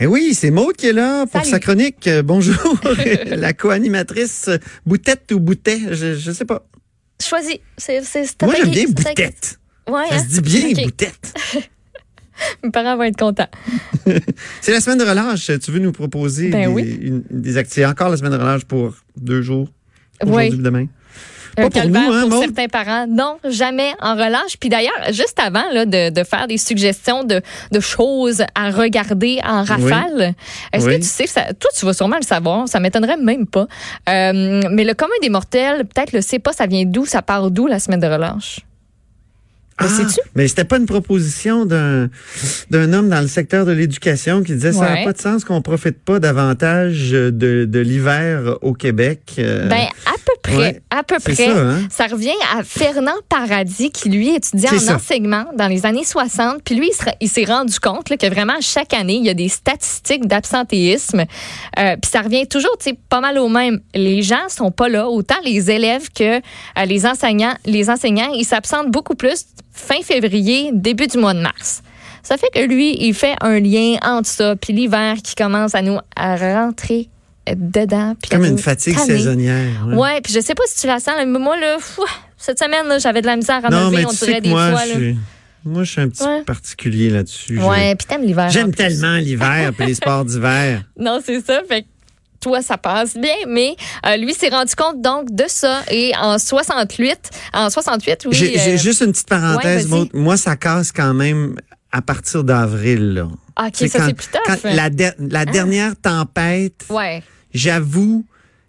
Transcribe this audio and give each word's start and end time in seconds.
Eh 0.00 0.06
oui, 0.06 0.34
c'est 0.34 0.50
Maude 0.50 0.76
qui 0.76 0.86
est 0.88 0.92
là 0.92 1.24
pour 1.26 1.40
Salut. 1.40 1.50
sa 1.52 1.60
chronique. 1.60 2.06
Euh, 2.08 2.22
Bonjour, 2.22 2.56
la 3.26 3.52
co-animatrice 3.52 4.50
Boutette 4.84 5.30
ou 5.32 5.38
Boutet, 5.40 5.78
je, 5.94 6.14
je 6.16 6.32
sais 6.32 6.44
pas. 6.44 6.66
Choisis. 7.22 7.58
C'est, 7.78 8.02
c'est, 8.02 8.24
c'est 8.26 8.42
Moi, 8.42 8.54
j'aime 8.56 8.70
bien 8.70 8.86
Boutette. 8.88 9.60
Ouais, 9.88 10.08
Ça 10.08 10.16
hein? 10.16 10.18
se 10.28 10.40
dit 10.40 10.72
bien. 10.74 10.84
Boutette. 10.84 11.34
Mes 12.64 12.70
parents 12.72 12.96
vont 12.96 13.04
être 13.04 13.16
contents. 13.16 13.48
C'est 14.60 14.72
la 14.72 14.80
semaine 14.80 14.98
de 14.98 15.04
relâche. 15.04 15.52
Tu 15.62 15.70
veux 15.70 15.78
nous 15.78 15.92
proposer 15.92 16.48
Ben 16.48 16.62
des, 16.62 16.66
oui. 16.66 16.98
une- 17.00 17.22
des 17.30 17.56
activités. 17.56 17.86
Encore 17.86 18.08
la 18.08 18.16
semaine 18.16 18.32
de 18.32 18.36
relâche 18.36 18.64
pour 18.64 18.92
deux 19.16 19.40
jours. 19.42 19.68
Aujourd'hui 20.20 20.48
Oui. 20.50 20.58
et 20.58 20.88
Un 21.56 21.62
Pas 21.68 21.70
pour 21.70 21.88
nous, 21.90 21.96
hein, 21.96 22.26
pour 22.28 22.42
certains 22.42 22.66
parents. 22.68 23.06
Non, 23.08 23.36
jamais 23.48 23.92
en 24.00 24.14
relâche. 24.14 24.56
Puis 24.58 24.68
d'ailleurs, 24.68 24.92
juste 25.12 25.38
avant 25.38 25.64
là, 25.72 25.86
de, 25.86 26.10
de 26.10 26.24
faire 26.24 26.46
des 26.48 26.58
suggestions 26.58 27.22
de, 27.24 27.40
de 27.72 27.80
choses 27.80 28.42
à 28.54 28.70
regarder 28.70 29.40
en 29.44 29.62
rafale, 29.64 30.34
est-ce 30.72 30.86
Oui. 30.86 30.94
que 30.96 31.02
tu 31.02 31.08
sais, 31.08 31.26
ça, 31.26 31.42
toi 31.58 31.70
tu 31.78 31.86
vas 31.86 31.92
sûrement 31.92 32.16
le 32.20 32.26
savoir, 32.26 32.68
ça 32.68 32.80
m'étonnerait 32.80 33.16
même 33.16 33.46
pas. 33.46 33.66
Euh, 34.08 34.62
mais 34.70 34.84
le 34.84 34.94
commun 34.94 35.12
des 35.22 35.30
mortels, 35.30 35.84
peut-être 35.84 36.12
le 36.12 36.20
sait 36.20 36.38
pas, 36.38 36.52
ça 36.52 36.66
vient 36.66 36.84
d'où, 36.84 37.06
ça 37.06 37.22
part 37.22 37.50
d'où 37.50 37.66
la 37.66 37.78
semaine 37.78 38.00
de 38.00 38.06
relâche? 38.06 38.60
Ah, 39.76 39.88
sais-tu? 39.88 40.20
mais 40.36 40.46
c'était 40.46 40.62
pas 40.62 40.76
une 40.76 40.86
proposition 40.86 41.66
d'un 41.66 42.08
d'un 42.70 42.92
homme 42.92 43.08
dans 43.08 43.20
le 43.20 43.26
secteur 43.26 43.66
de 43.66 43.72
l'éducation 43.72 44.44
qui 44.44 44.52
disait 44.52 44.72
ça 44.72 44.82
n'a 44.82 44.92
Ouais. 44.92 45.04
pas 45.04 45.12
de 45.12 45.20
sens 45.20 45.44
qu'on 45.44 45.62
profite 45.62 45.98
pas 46.00 46.20
davantage 46.20 47.10
de, 47.10 47.30
de 47.68 47.78
l'hiver 47.80 48.54
au 48.62 48.72
Québec. 48.72 49.32
Euh, 49.40 49.68
Ben, 49.68 49.86
près. 50.44 50.56
ouais, 50.56 50.82
à 50.90 51.02
peu 51.02 51.16
près. 51.18 51.34
ça, 51.34 51.50
hein? 51.50 51.78
Ça 51.90 52.06
revient 52.06 52.30
à 52.56 52.62
Fernand 52.62 53.12
Paradis, 53.28 53.90
qui 53.90 54.08
lui 54.10 54.34
étudiait 54.34 54.70
en 54.72 54.78
ça. 54.78 54.94
enseignement 54.96 55.44
dans 55.56 55.66
les 55.68 55.86
années 55.86 56.04
60. 56.04 56.62
Puis 56.64 56.74
lui, 56.74 56.90
il 56.92 56.94
se- 56.94 57.10
il 57.20 57.28
s'est 57.28 57.44
rendu 57.44 57.78
compte 57.80 58.10
là, 58.10 58.16
que 58.16 58.26
vraiment, 58.26 58.54
chaque 58.60 58.94
année, 58.94 59.14
il 59.16 59.24
y 59.24 59.30
a 59.30 59.34
des 59.34 59.48
statistiques 59.48 60.26
d'absentéisme. 60.26 61.24
Euh, 61.78 61.96
puis 62.00 62.10
ça 62.10 62.20
revient 62.22 62.46
toujours, 62.46 62.76
tu 62.78 62.90
sais, 62.90 62.98
pas 63.08 63.20
mal 63.20 63.38
au 63.38 63.48
même. 63.48 63.80
Les 63.94 64.22
gens 64.22 64.48
sont 64.48 64.70
pas 64.70 64.88
là, 64.88 65.08
autant 65.08 65.34
les 65.44 65.70
élèves 65.70 66.08
que 66.14 66.36
euh, 66.38 66.40
les 66.86 67.06
enseignants. 67.06 67.54
Les 67.66 67.90
enseignants, 67.90 68.30
ils 68.34 68.44
s'absentent 68.44 68.90
beaucoup 68.90 69.14
plus 69.14 69.46
fin 69.72 70.00
février, 70.02 70.70
début 70.72 71.06
du 71.06 71.18
mois 71.18 71.34
de 71.34 71.40
mars. 71.40 71.82
Ça 72.22 72.36
fait 72.38 72.48
que 72.54 72.60
lui, 72.60 72.96
il 73.00 73.12
fait 73.12 73.34
un 73.42 73.60
lien 73.60 73.96
entre 74.02 74.28
ça, 74.28 74.56
puis 74.56 74.72
l'hiver 74.72 75.16
qui 75.22 75.34
commence 75.34 75.74
à 75.74 75.82
nous 75.82 75.98
à 76.16 76.36
rentrer 76.36 77.08
dedans. 77.54 78.14
puis 78.20 78.30
Comme 78.30 78.44
une 78.44 78.58
fatigue 78.58 78.98
saisonnière. 78.98 79.86
ouais. 79.88 79.94
Ouais, 79.96 80.20
puis 80.22 80.32
je 80.32 80.40
sais 80.40 80.54
pas 80.54 80.62
si 80.66 80.80
tu 80.80 80.86
la 80.86 81.00
sens, 81.00 81.14
mais 81.18 81.26
moi, 81.26 81.56
là, 81.58 81.76
cette 82.38 82.58
semaine, 82.58 82.86
là, 82.88 82.98
j'avais 82.98 83.20
de 83.22 83.26
la 83.26 83.36
misère 83.36 83.64
à 83.64 83.68
Non, 83.70 83.90
me 83.90 83.90
lever, 83.90 83.96
mais 83.96 84.06
on 84.06 84.12
dirait 84.12 84.40
des 84.40 84.48
moi, 84.50 84.70
fois. 84.70 84.82
je 84.84 84.88
là. 84.90 84.94
suis, 84.96 85.18
moi, 85.64 85.84
je 85.84 85.90
suis 85.90 86.00
un 86.00 86.08
petit 86.08 86.22
Ouais. 86.24 86.42
particulier 86.42 87.10
là-dessus. 87.10 87.58
Ouais, 87.60 87.94
puis 87.94 88.06
t'aimes 88.06 88.22
l'hiver. 88.22 88.48
J'aime 88.50 88.74
tellement 88.74 89.16
l'hiver 89.16 89.72
et 89.78 89.86
les 89.86 89.94
sports 89.94 90.24
d'hiver. 90.24 90.82
Non, 90.98 91.20
c'est 91.24 91.44
ça. 91.44 91.60
Fait 91.68 91.82
que 91.82 91.86
toi, 92.40 92.60
ça 92.60 92.76
passe 92.76 93.16
bien, 93.16 93.34
mais 93.48 93.74
euh, 94.06 94.16
lui 94.18 94.34
s'est 94.34 94.50
rendu 94.50 94.74
compte 94.74 95.00
donc 95.00 95.34
de 95.34 95.44
ça. 95.48 95.80
Et 95.90 96.12
en 96.20 96.38
68, 96.38 97.30
en 97.54 97.70
68, 97.70 98.26
oui. 98.26 98.34
J'ai 98.34 98.74
euh, 98.74 98.76
juste 98.76 99.00
une 99.00 99.12
petite 99.12 99.28
parenthèse. 99.28 99.90
ouais, 99.90 100.10
moi, 100.12 100.36
ça 100.36 100.54
casse 100.56 100.92
quand 100.92 101.14
même 101.14 101.56
à 101.90 102.02
partir 102.02 102.44
d'avril. 102.44 103.14
là. 103.14 103.28
Ok, 103.64 103.72
Tu 103.72 103.88
sais, 103.88 103.98
ça, 103.98 104.06
c'est 104.06 104.12
plus 104.14 104.26
tough. 104.26 104.40
quand 104.44 104.56
la, 104.64 104.90
la 105.18 105.44
dernière 105.46 105.94
tempête, 105.96 106.84
Ouais. 106.90 107.22
J'avoue 107.54 108.24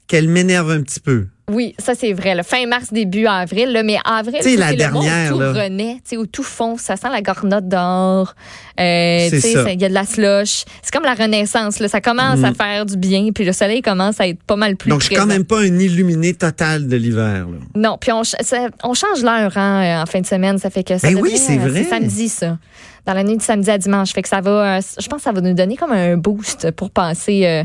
qu'elle 0.07 0.27
m'énerve 0.29 0.69
un 0.71 0.81
petit 0.81 0.99
peu. 0.99 1.25
Oui, 1.51 1.75
ça 1.77 1.93
c'est 1.93 2.13
vrai. 2.13 2.33
là. 2.33 2.41
Fin 2.41 2.65
mars, 2.67 2.91
début 2.91 3.27
avril. 3.27 3.71
Là, 3.71 3.83
mais 3.83 3.97
avril, 4.03 4.37
sais, 4.41 4.55
la 4.55 4.69
c'est 4.69 4.75
le 4.77 4.91
mois 4.91 5.01
où 5.01 5.03
dernière, 5.05 5.31
tout 5.31 5.39
là. 5.39 5.51
renaît, 5.51 5.97
où 6.17 6.25
tout 6.25 6.41
fond. 6.43 6.75
Ça 6.77 6.95
sent 6.95 7.07
la 7.11 7.21
garnotte 7.21 7.67
dehors. 7.67 8.33
Euh, 8.79 9.27
C'est 9.29 9.51
Il 9.73 9.81
y 9.81 9.85
a 9.85 9.89
de 9.89 9.93
la 9.93 10.05
slush. 10.05 10.65
C'est 10.81 10.91
comme 10.91 11.03
la 11.03 11.13
renaissance. 11.13 11.79
Là. 11.79 11.87
Ça 11.87 12.01
commence 12.01 12.43
à 12.43 12.53
faire 12.53 12.85
du 12.87 12.97
bien. 12.97 13.29
Puis 13.33 13.45
le 13.45 13.51
soleil 13.53 13.81
commence 13.83 14.19
à 14.19 14.27
être 14.27 14.41
pas 14.43 14.55
mal 14.55 14.75
plus 14.75 14.89
Mm. 14.89 14.91
Donc, 14.91 15.01
je 15.01 15.05
suis 15.07 15.15
quand 15.15 15.27
même 15.27 15.45
pas 15.45 15.59
un 15.61 15.77
illuminé 15.79 16.33
total 16.33 16.87
de 16.87 16.95
l'hiver. 16.97 17.45
Non, 17.75 17.97
puis 17.99 18.11
on, 18.11 18.23
ch- 18.23 18.41
ça- 18.43 18.69
on 18.83 18.93
change 18.95 19.21
l'heure 19.21 19.55
hein, 19.55 20.01
en 20.01 20.05
fin 20.07 20.21
de 20.21 20.25
semaine. 20.27 20.57
Ça 20.57 20.71
fait 20.71 20.83
que 20.83 20.97
ça 20.97 21.07
Ben 21.07 21.15
oui, 21.15 21.29
devient, 21.31 21.37
c'est 21.37 21.59
euh, 21.59 21.67
vrai. 21.67 21.83
samedi, 21.83 22.27
ça. 22.29 22.57
Dans 23.05 23.13
la 23.13 23.23
nuit 23.23 23.37
de 23.37 23.41
samedi 23.41 23.69
à 23.69 23.77
dimanche. 23.77 24.11
Fait 24.13 24.21
que 24.21 24.27
ça 24.29 24.41
va, 24.41 24.77
euh, 24.77 24.81
je 24.99 25.07
pense 25.07 25.17
que 25.19 25.23
ça 25.23 25.31
va 25.31 25.41
nous 25.41 25.53
donner 25.53 25.75
comme 25.77 25.91
un 25.91 26.17
boost 26.17 26.71
pour 26.71 26.89
passer, 26.89 27.45
euh, 27.45 27.63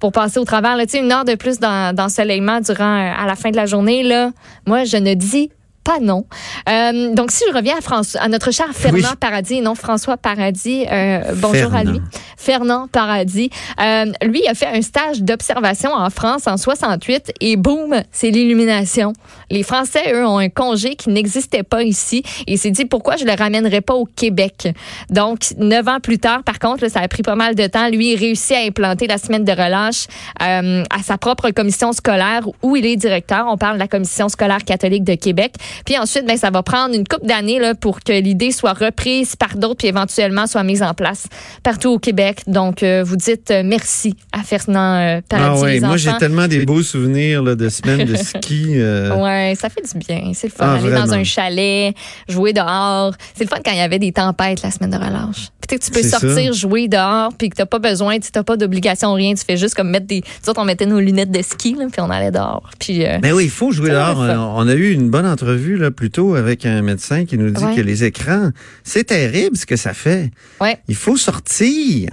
pour 0.00 0.12
passer 0.12 0.38
au 0.38 0.44
travers. 0.44 0.76
là. 0.76 0.84
Une 0.94 1.10
heure 1.12 1.24
de 1.24 1.34
plus 1.34 1.58
dans- 1.58 1.94
d'ensoleillement 1.94 2.60
durant, 2.60 2.84
euh, 2.96 3.10
à 3.18 3.26
la 3.26 3.34
fin 3.34 3.50
de 3.50 3.56
la 3.56 3.66
journée, 3.66 4.02
là, 4.02 4.30
moi, 4.66 4.84
je 4.84 4.96
ne 4.96 5.14
dis 5.14 5.50
pas 5.86 6.00
non. 6.00 6.24
Euh, 6.68 7.14
donc, 7.14 7.30
si 7.30 7.44
je 7.48 7.54
reviens 7.54 7.76
à, 7.78 7.80
François, 7.80 8.20
à 8.20 8.26
notre 8.26 8.50
cher 8.50 8.66
Fernand 8.72 8.98
Oui. 8.98 9.16
Paradis, 9.20 9.60
non 9.60 9.76
François 9.76 10.16
Paradis, 10.16 10.84
euh, 10.90 11.20
bonjour 11.36 11.72
à 11.72 11.84
lui. 11.84 12.00
Fernand 12.36 12.88
Paradis. 12.88 13.50
Euh, 13.80 14.06
lui, 14.22 14.42
il 14.44 14.48
a 14.48 14.54
fait 14.54 14.66
un 14.66 14.82
stage 14.82 15.22
d'observation 15.22 15.92
en 15.92 16.10
France 16.10 16.48
en 16.48 16.56
68 16.56 17.34
et 17.40 17.56
boum, 17.56 18.02
c'est 18.10 18.30
l'illumination. 18.30 19.12
Les 19.48 19.62
Français, 19.62 20.12
eux, 20.12 20.26
ont 20.26 20.38
un 20.38 20.48
congé 20.48 20.96
qui 20.96 21.10
n'existait 21.10 21.62
pas 21.62 21.84
ici 21.84 22.24
et 22.48 22.54
il 22.54 22.58
s'est 22.58 22.72
dit 22.72 22.84
pourquoi 22.84 23.16
je 23.16 23.24
le 23.24 23.32
ramènerais 23.32 23.80
pas 23.80 23.94
au 23.94 24.06
Québec? 24.06 24.68
Donc, 25.10 25.38
neuf 25.56 25.86
ans 25.86 26.00
plus 26.00 26.18
tard, 26.18 26.42
par 26.42 26.58
contre, 26.58 26.82
là, 26.82 26.88
ça 26.88 27.00
a 27.00 27.06
pris 27.06 27.22
pas 27.22 27.36
mal 27.36 27.54
de 27.54 27.66
temps. 27.68 27.88
Lui, 27.90 28.12
il 28.12 28.16
réussit 28.18 28.56
à 28.56 28.60
implanter 28.60 29.06
la 29.06 29.18
semaine 29.18 29.44
de 29.44 29.52
relâche 29.52 30.08
à 30.40 31.02
sa 31.04 31.16
propre 31.16 31.50
commission 31.50 31.92
scolaire 31.92 32.40
où 32.62 32.74
il 32.74 32.84
est 32.86 32.96
directeur. 32.96 33.46
On 33.48 33.56
parle 33.56 33.74
de 33.74 33.80
la 33.80 33.88
commission 33.88 34.28
scolaire 34.28 34.64
catholique 34.64 35.04
de 35.04 35.14
Québec. 35.14 35.54
Puis 35.84 35.98
ensuite, 35.98 36.26
ben, 36.26 36.36
ça 36.36 36.50
va 36.50 36.62
prendre 36.62 36.94
une 36.94 37.06
couple 37.06 37.26
d'années 37.26 37.60
pour 37.80 38.00
que 38.00 38.12
l'idée 38.12 38.52
soit 38.52 38.72
reprise 38.72 39.36
par 39.36 39.56
d'autres 39.56 39.76
puis 39.76 39.88
éventuellement 39.88 40.46
soit 40.46 40.62
mise 40.62 40.82
en 40.82 40.94
place 40.94 41.26
partout 41.62 41.90
au 41.90 41.98
Québec. 41.98 42.42
Donc, 42.46 42.82
euh, 42.82 43.02
vous 43.04 43.16
dites 43.16 43.50
euh, 43.50 43.62
merci 43.64 44.14
à 44.32 44.42
Fernand 44.42 44.94
euh, 45.00 45.20
Paradis, 45.28 45.60
Ah 45.60 45.64
ouais, 45.64 45.72
les 45.74 45.80
moi, 45.80 45.96
j'ai 45.96 46.12
tellement 46.18 46.48
des 46.48 46.64
beaux 46.64 46.82
souvenirs 46.82 47.42
là, 47.42 47.54
de 47.54 47.68
semaines 47.68 48.04
de 48.06 48.16
ski. 48.16 48.72
euh, 48.76 49.14
Ouais, 49.16 49.54
ça 49.58 49.68
fait 49.68 49.82
du 49.82 49.98
bien. 49.98 50.32
C'est 50.34 50.48
le 50.48 50.52
fun. 50.52 50.64
Ah, 50.66 50.74
Aller 50.74 50.90
dans 50.90 51.12
un 51.12 51.24
chalet, 51.24 51.94
jouer 52.28 52.52
dehors. 52.52 53.12
C'est 53.34 53.44
le 53.44 53.48
fun 53.48 53.56
quand 53.64 53.72
il 53.72 53.78
y 53.78 53.80
avait 53.80 53.98
des 53.98 54.12
tempêtes 54.12 54.62
la 54.62 54.70
semaine 54.70 54.90
de 54.90 54.96
relâche. 54.96 55.48
Puis 55.60 55.78
tu 55.78 55.90
que 55.90 55.94
tu 55.96 56.00
peux 56.00 56.08
sortir, 56.08 56.52
ça. 56.54 56.60
jouer 56.60 56.86
dehors, 56.86 57.32
puis 57.36 57.48
que 57.48 57.56
t'as 57.56 57.66
pas 57.66 57.80
besoin, 57.80 58.18
tu 58.20 58.30
t'as 58.30 58.44
pas 58.44 58.56
d'obligation, 58.56 59.12
rien. 59.14 59.34
Tu 59.34 59.42
fais 59.44 59.56
juste 59.56 59.74
comme 59.74 59.90
mettre 59.90 60.06
des. 60.06 60.22
Autres, 60.46 60.60
on 60.60 60.64
mettait 60.64 60.86
nos 60.86 61.00
lunettes 61.00 61.32
de 61.32 61.42
ski, 61.42 61.74
là, 61.76 61.86
puis 61.90 62.00
on 62.00 62.10
allait 62.10 62.30
dehors. 62.30 62.70
Puis. 62.78 63.04
euh, 63.04 63.18
Mais 63.22 63.32
oui, 63.32 63.44
il 63.44 63.50
faut 63.50 63.72
jouer 63.72 63.90
dehors. 63.90 64.18
On 64.18 64.68
a 64.68 64.74
eu 64.74 64.92
une 64.92 65.10
bonne 65.10 65.26
entrevue 65.26 65.65
là, 65.74 65.90
plus 65.90 66.10
tôt 66.10 66.36
avec 66.36 66.64
un 66.66 66.82
médecin 66.82 67.24
qui 67.24 67.36
nous 67.38 67.50
dit 67.50 67.64
Ouais. 67.64 67.74
que 67.74 67.80
les 67.80 68.04
écrans, 68.04 68.50
c'est 68.84 69.04
terrible 69.04 69.56
ce 69.56 69.66
que 69.66 69.74
ça 69.76 69.92
fait. 69.94 70.30
ouais. 70.60 70.78
Il 70.86 70.94
faut 70.94 71.16
sortir. 71.16 72.10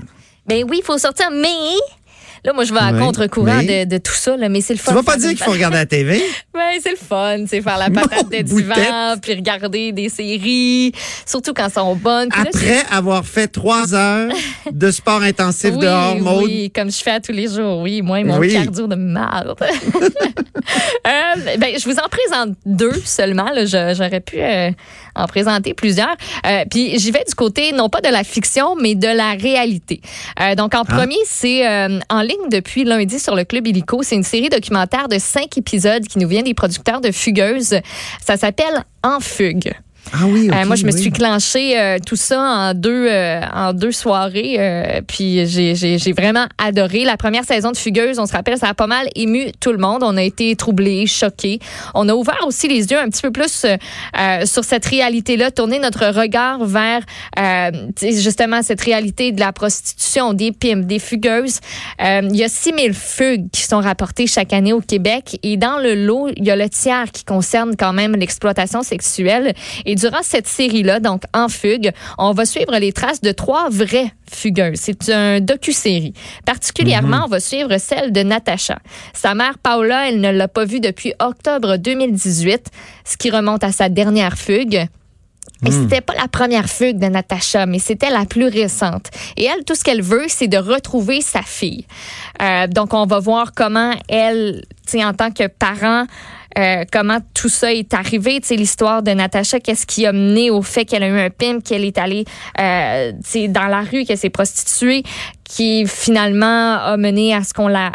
Ben 0.47 0.63
oui, 0.67 0.77
il 0.81 0.83
faut 0.83 0.97
sortir, 0.97 1.29
mais. 1.31 1.77
Là, 2.45 2.51
moi, 2.53 2.65
je 2.65 2.73
vais 2.73 2.79
à 2.79 2.91
contre-courant 2.93 3.61
mais- 3.65 3.85
de, 3.85 3.95
de 3.95 3.97
tout 3.97 4.11
ça, 4.13 4.35
là, 4.35 4.49
mais 4.49 4.59
c'est 4.61 4.73
le 4.73 4.79
fun. 4.79 4.91
Tu 4.91 4.95
vas 4.95 5.01
de 5.01 5.05
pas 5.05 5.17
dire 5.17 5.29
qu'il 5.29 5.37
faut 5.43 5.51
regarder 5.51 5.77
la 5.77 5.85
TV? 5.85 6.21
Ouais, 6.55 6.79
c'est 6.83 6.91
le 6.91 6.97
fun, 6.97 7.45
c'est 7.47 7.61
faire 7.61 7.77
la 7.79 7.89
patate 7.89 8.29
de 8.29 8.37
Mon 8.37 8.43
divan, 8.43 8.75
boutette. 8.75 9.21
puis 9.23 9.33
regarder 9.33 9.91
des 9.91 10.07
séries, 10.09 10.91
surtout 11.25 11.51
quand 11.53 11.65
elles 11.65 11.71
sont 11.71 11.95
bonnes. 11.95 12.29
Puis 12.29 12.43
là, 12.43 12.49
Après 12.53 12.83
avoir 12.95 13.25
fait 13.25 13.47
trois 13.47 13.95
heures 13.95 14.31
de 14.71 14.91
sport 14.91 15.21
intensif 15.23 15.71
oui, 15.73 15.79
dehors, 15.79 16.15
Maude. 16.19 16.43
Oui, 16.45 16.71
comme 16.75 16.91
je 16.91 16.97
fais 16.97 17.11
à 17.11 17.19
tous 17.19 17.31
les 17.31 17.47
jours. 17.47 17.79
Oui, 17.81 18.01
moi 18.03 18.19
et 18.19 18.23
mon 18.23 18.37
Oui. 18.37 18.53
cardio 18.53 18.85
de 18.87 18.95
marde. 18.95 19.55
Euh, 21.05 21.57
ben, 21.57 21.77
je 21.77 21.83
vous 21.89 21.97
en 21.97 22.07
présente 22.07 22.55
deux 22.65 22.93
seulement. 23.03 23.47
J'aurais 23.65 24.21
pu 24.21 24.37
euh, 24.39 24.71
en 25.15 25.27
présenter 25.27 25.73
plusieurs. 25.73 26.15
Euh, 26.45 26.63
Puis 26.69 26.97
j'y 26.99 27.11
vais 27.11 27.23
du 27.27 27.35
côté, 27.35 27.71
non 27.71 27.89
pas 27.89 28.01
de 28.01 28.09
la 28.09 28.23
fiction, 28.23 28.75
mais 28.75 28.95
de 28.95 29.07
la 29.07 29.31
réalité. 29.31 30.01
Euh, 30.39 30.55
donc, 30.55 30.75
en 30.75 30.85
premier, 30.85 31.17
c'est 31.25 31.67
euh, 31.67 31.99
en 32.09 32.21
ligne 32.21 32.49
depuis 32.51 32.83
lundi 32.83 33.19
sur 33.19 33.35
le 33.35 33.43
Club 33.43 33.67
Illico. 33.67 34.03
C'est 34.03 34.15
une 34.15 34.23
série 34.23 34.49
documentaire 34.49 35.07
de 35.07 35.17
cinq 35.19 35.57
épisodes 35.57 36.05
qui 36.07 36.19
nous 36.19 36.27
vient 36.27 36.43
des 36.43 36.53
producteurs 36.53 37.01
de 37.01 37.11
Fugueuse. 37.11 37.79
Ça 38.25 38.37
s'appelle 38.37 38.83
En 39.03 39.19
fugue. 39.19 39.73
Ah 40.11 40.25
oui, 40.27 40.49
Euh, 40.51 40.61
ok, 40.61 40.65
moi, 40.67 40.75
je 40.75 40.85
me 40.85 40.91
oui. 40.91 40.99
suis 41.01 41.11
clenché 41.11 41.79
euh, 41.79 41.97
tout 42.05 42.15
ça 42.15 42.39
en 42.39 42.73
deux, 42.73 43.07
euh, 43.09 43.41
en 43.53 43.73
deux 43.73 43.91
soirées. 43.91 44.55
euh, 44.59 45.01
puis 45.07 45.45
j'ai- 45.47 46.13
vraiment 46.13 46.45
adoré. 46.57 47.03
La 47.05 47.17
première 47.17 47.43
saison 47.45 47.71
de 47.71 47.77
Fugueuse, 47.77 48.19
on 48.19 48.25
se 48.25 48.33
rappelle, 48.33 48.57
ça 48.57 48.67
a 48.67 48.73
pas 48.73 48.87
mal 48.87 49.07
ému 49.15 49.51
tout 49.59 49.71
le 49.71 49.77
monde. 49.77 50.03
On 50.03 50.15
a 50.17 50.21
été 50.21 50.55
troublés, 50.55 51.07
choqués. 51.07 51.59
On 51.95 52.07
a 52.09 52.13
ouvert 52.13 52.39
aussi 52.45 52.67
les 52.67 52.91
yeux 52.91 52.99
un 52.99 53.07
petit 53.09 53.21
peu 53.21 53.31
plus 53.31 53.65
euh, 53.65 54.45
sur 54.45 54.63
cette 54.63 54.85
réalité-là, 54.85 55.51
tourner 55.51 55.79
notre 55.79 56.05
regard 56.07 56.63
vers 56.65 57.01
euh, 57.39 57.71
justement 58.01 58.61
cette 58.61 58.81
réalité 58.81 59.31
de 59.31 59.39
la 59.39 59.53
prostitution, 59.53 60.33
des 60.33 60.51
pimes, 60.51 60.85
des 60.85 60.99
fugueuses. 60.99 61.59
Euh, 62.01 62.21
il 62.29 62.35
y 62.35 62.43
a 62.43 62.49
6000 62.49 62.93
fugues 62.93 63.49
qui 63.51 63.61
sont 63.63 63.79
rapportées 63.79 64.27
chaque 64.27 64.53
année 64.53 64.73
au 64.73 64.81
Québec. 64.81 65.39
Et 65.43 65.57
dans 65.57 65.79
le 65.79 65.95
lot, 65.95 66.29
il 66.35 66.45
y 66.45 66.51
a 66.51 66.55
le 66.55 66.69
tiers 66.69 67.11
qui 67.11 67.23
concerne 67.23 67.75
quand 67.77 67.93
même 67.93 68.15
l'exploitation 68.15 68.83
sexuelle. 68.83 69.53
Et 69.85 69.92
durant 69.95 70.21
cette 70.21 70.47
série-là, 70.47 70.99
donc 70.99 71.23
en 71.33 71.49
fugue, 71.49 71.91
on 72.17 72.31
va 72.31 72.45
suivre 72.45 72.77
les 72.77 72.91
traces 72.93 73.21
de 73.21 73.31
trois 73.31 73.69
vraies 73.69 74.11
fugueuses. 74.31 74.79
C'est 74.79 75.09
un 75.09 75.39
docu-série. 75.39 76.13
Particulièrement, 76.45 77.23
on 77.25 77.29
va 77.29 77.39
suivre 77.39 77.77
celle 77.77 78.11
de 78.11 78.21
Natacha. 78.21 78.79
Sa 79.13 79.35
mère, 79.35 79.57
Paula, 79.57 80.09
elle 80.09 80.21
ne 80.21 80.31
l'a 80.31 80.47
pas 80.47 80.65
vue 80.65 80.79
depuis 80.79 81.13
octobre 81.19 81.77
2018, 81.77 82.69
ce 83.05 83.17
qui 83.17 83.29
remonte 83.29 83.63
à 83.63 83.71
sa 83.71 83.89
dernière 83.89 84.37
fugue. 84.37 84.87
Et 85.65 85.71
c'était 85.71 86.01
pas 86.01 86.13
la 86.15 86.27
première 86.27 86.69
fugue 86.69 86.99
de 86.99 87.05
Natacha, 87.05 87.65
mais 87.65 87.79
c'était 87.79 88.09
la 88.09 88.25
plus 88.25 88.47
récente. 88.47 89.09
Et 89.37 89.45
elle, 89.45 89.63
tout 89.63 89.75
ce 89.75 89.83
qu'elle 89.83 90.01
veut, 90.01 90.25
c'est 90.27 90.49
de 90.49 90.57
retrouver 90.57 91.21
sa 91.21 91.41
fille. 91.41 91.85
Euh, 92.41 92.67
donc, 92.67 92.93
on 92.93 93.05
va 93.05 93.19
voir 93.19 93.53
comment 93.53 93.93
elle, 94.09 94.63
en 94.95 95.13
tant 95.13 95.31
que 95.31 95.47
parent, 95.47 96.05
euh, 96.57 96.83
comment 96.91 97.19
tout 97.33 97.49
ça 97.49 97.73
est 97.73 97.93
arrivé, 97.93 98.39
tu 98.41 98.55
l'histoire 98.55 99.01
de 99.03 99.11
Natacha, 99.11 99.59
qu'est-ce 99.59 99.85
qui 99.85 100.05
a 100.05 100.11
mené 100.11 100.51
au 100.51 100.61
fait 100.61 100.85
qu'elle 100.85 101.03
a 101.03 101.07
eu 101.07 101.19
un 101.19 101.29
pimp, 101.29 101.63
qu'elle 101.63 101.85
est 101.85 101.97
allée 101.97 102.25
euh, 102.59 103.11
dans 103.49 103.67
la 103.67 103.81
rue, 103.81 104.05
qu'elle 104.05 104.17
s'est 104.17 104.29
prostituée, 104.29 105.03
qui 105.53 105.85
finalement 105.85 106.79
a 106.79 106.97
mené 106.97 107.35
à 107.35 107.43
ce 107.43 107.53
qu'on 107.53 107.67
la 107.67 107.91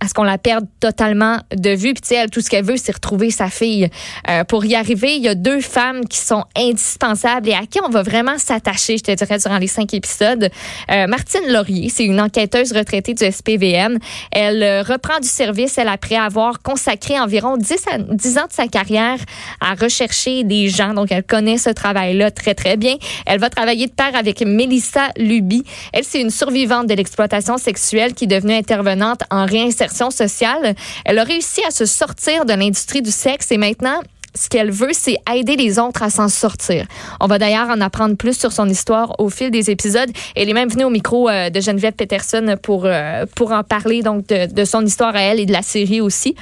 à 0.00 0.06
ce 0.06 0.14
qu'on 0.14 0.22
la 0.22 0.38
perde 0.38 0.66
totalement 0.78 1.38
de 1.56 1.70
vue. 1.70 1.94
Puis 1.94 2.16
tout 2.30 2.40
ce 2.40 2.50
qu'elle 2.50 2.64
veut, 2.64 2.76
c'est 2.76 2.94
retrouver 2.94 3.30
sa 3.30 3.48
fille. 3.48 3.88
Euh, 4.28 4.44
pour 4.44 4.64
y 4.64 4.74
arriver, 4.74 5.16
il 5.16 5.22
y 5.22 5.28
a 5.28 5.34
deux 5.34 5.60
femmes 5.60 6.06
qui 6.06 6.18
sont 6.18 6.44
indispensables 6.56 7.48
et 7.48 7.54
à 7.54 7.66
qui 7.66 7.80
on 7.84 7.88
va 7.88 8.02
vraiment 8.02 8.38
s'attacher, 8.38 8.98
je 8.98 9.02
te 9.02 9.10
dirais, 9.12 9.38
durant 9.38 9.58
les 9.58 9.66
cinq 9.66 9.94
épisodes. 9.94 10.50
Euh, 10.90 11.06
Martine 11.06 11.48
Laurier, 11.48 11.88
c'est 11.88 12.04
une 12.04 12.20
enquêteuse 12.20 12.72
retraitée 12.72 13.14
du 13.14 13.24
SPVM. 13.24 13.98
Elle 14.30 14.62
euh, 14.62 14.82
reprend 14.82 15.18
du 15.18 15.28
service, 15.28 15.78
elle 15.78 15.88
après 15.88 16.16
avoir 16.16 16.60
consacré 16.62 17.18
environ 17.18 17.56
10, 17.56 17.84
à, 17.92 17.98
10 17.98 18.38
ans 18.38 18.46
de 18.46 18.52
sa 18.52 18.68
carrière 18.68 19.18
à 19.60 19.74
rechercher 19.74 20.44
des 20.44 20.68
gens. 20.68 20.94
Donc, 20.94 21.10
elle 21.10 21.24
connaît 21.24 21.58
ce 21.58 21.70
travail-là 21.70 22.30
très, 22.30 22.54
très 22.54 22.76
bien. 22.76 22.96
Elle 23.26 23.40
va 23.40 23.50
travailler 23.50 23.86
de 23.86 23.92
pair 23.92 24.14
avec 24.14 24.42
Melissa 24.42 25.08
Luby. 25.16 25.64
Elle, 25.92 26.04
c'est 26.04 26.20
une 26.20 26.30
survivante 26.30 26.86
de 26.86 26.94
l'exploitation 26.98 27.56
sexuelle 27.56 28.12
qui 28.12 28.24
est 28.24 28.28
devenue 28.28 28.54
intervenante 28.54 29.22
en 29.30 29.46
réinsertion 29.46 30.10
sociale. 30.10 30.74
Elle 31.04 31.18
a 31.18 31.24
réussi 31.24 31.62
à 31.66 31.70
se 31.70 31.86
sortir 31.86 32.44
de 32.44 32.52
l'industrie 32.52 33.02
du 33.02 33.10
sexe 33.10 33.50
et 33.50 33.56
maintenant, 33.56 34.02
ce 34.34 34.48
qu'elle 34.48 34.70
veut, 34.70 34.90
c'est 34.92 35.16
aider 35.34 35.56
les 35.56 35.78
autres 35.78 36.02
à 36.02 36.10
s'en 36.10 36.28
sortir. 36.28 36.86
On 37.20 37.26
va 37.26 37.38
d'ailleurs 37.38 37.70
en 37.70 37.80
apprendre 37.80 38.16
plus 38.16 38.38
sur 38.38 38.52
son 38.52 38.68
histoire 38.68 39.18
au 39.18 39.30
fil 39.30 39.50
des 39.50 39.70
épisodes. 39.70 40.10
Elle 40.36 40.48
est 40.48 40.52
même 40.52 40.68
venue 40.68 40.84
au 40.84 40.90
micro 40.90 41.28
euh, 41.28 41.50
de 41.50 41.60
Geneviève 41.60 41.94
Peterson 41.94 42.56
pour, 42.62 42.84
euh, 42.84 43.24
pour 43.34 43.52
en 43.52 43.64
parler 43.64 44.02
donc 44.02 44.26
de, 44.28 44.52
de, 44.52 44.64
son 44.64 44.84
histoire 44.84 45.16
à 45.16 45.22
elle 45.22 45.40
et 45.40 45.46
de 45.46 45.52
la 45.52 45.62
série 45.62 46.00
aussi. 46.00 46.36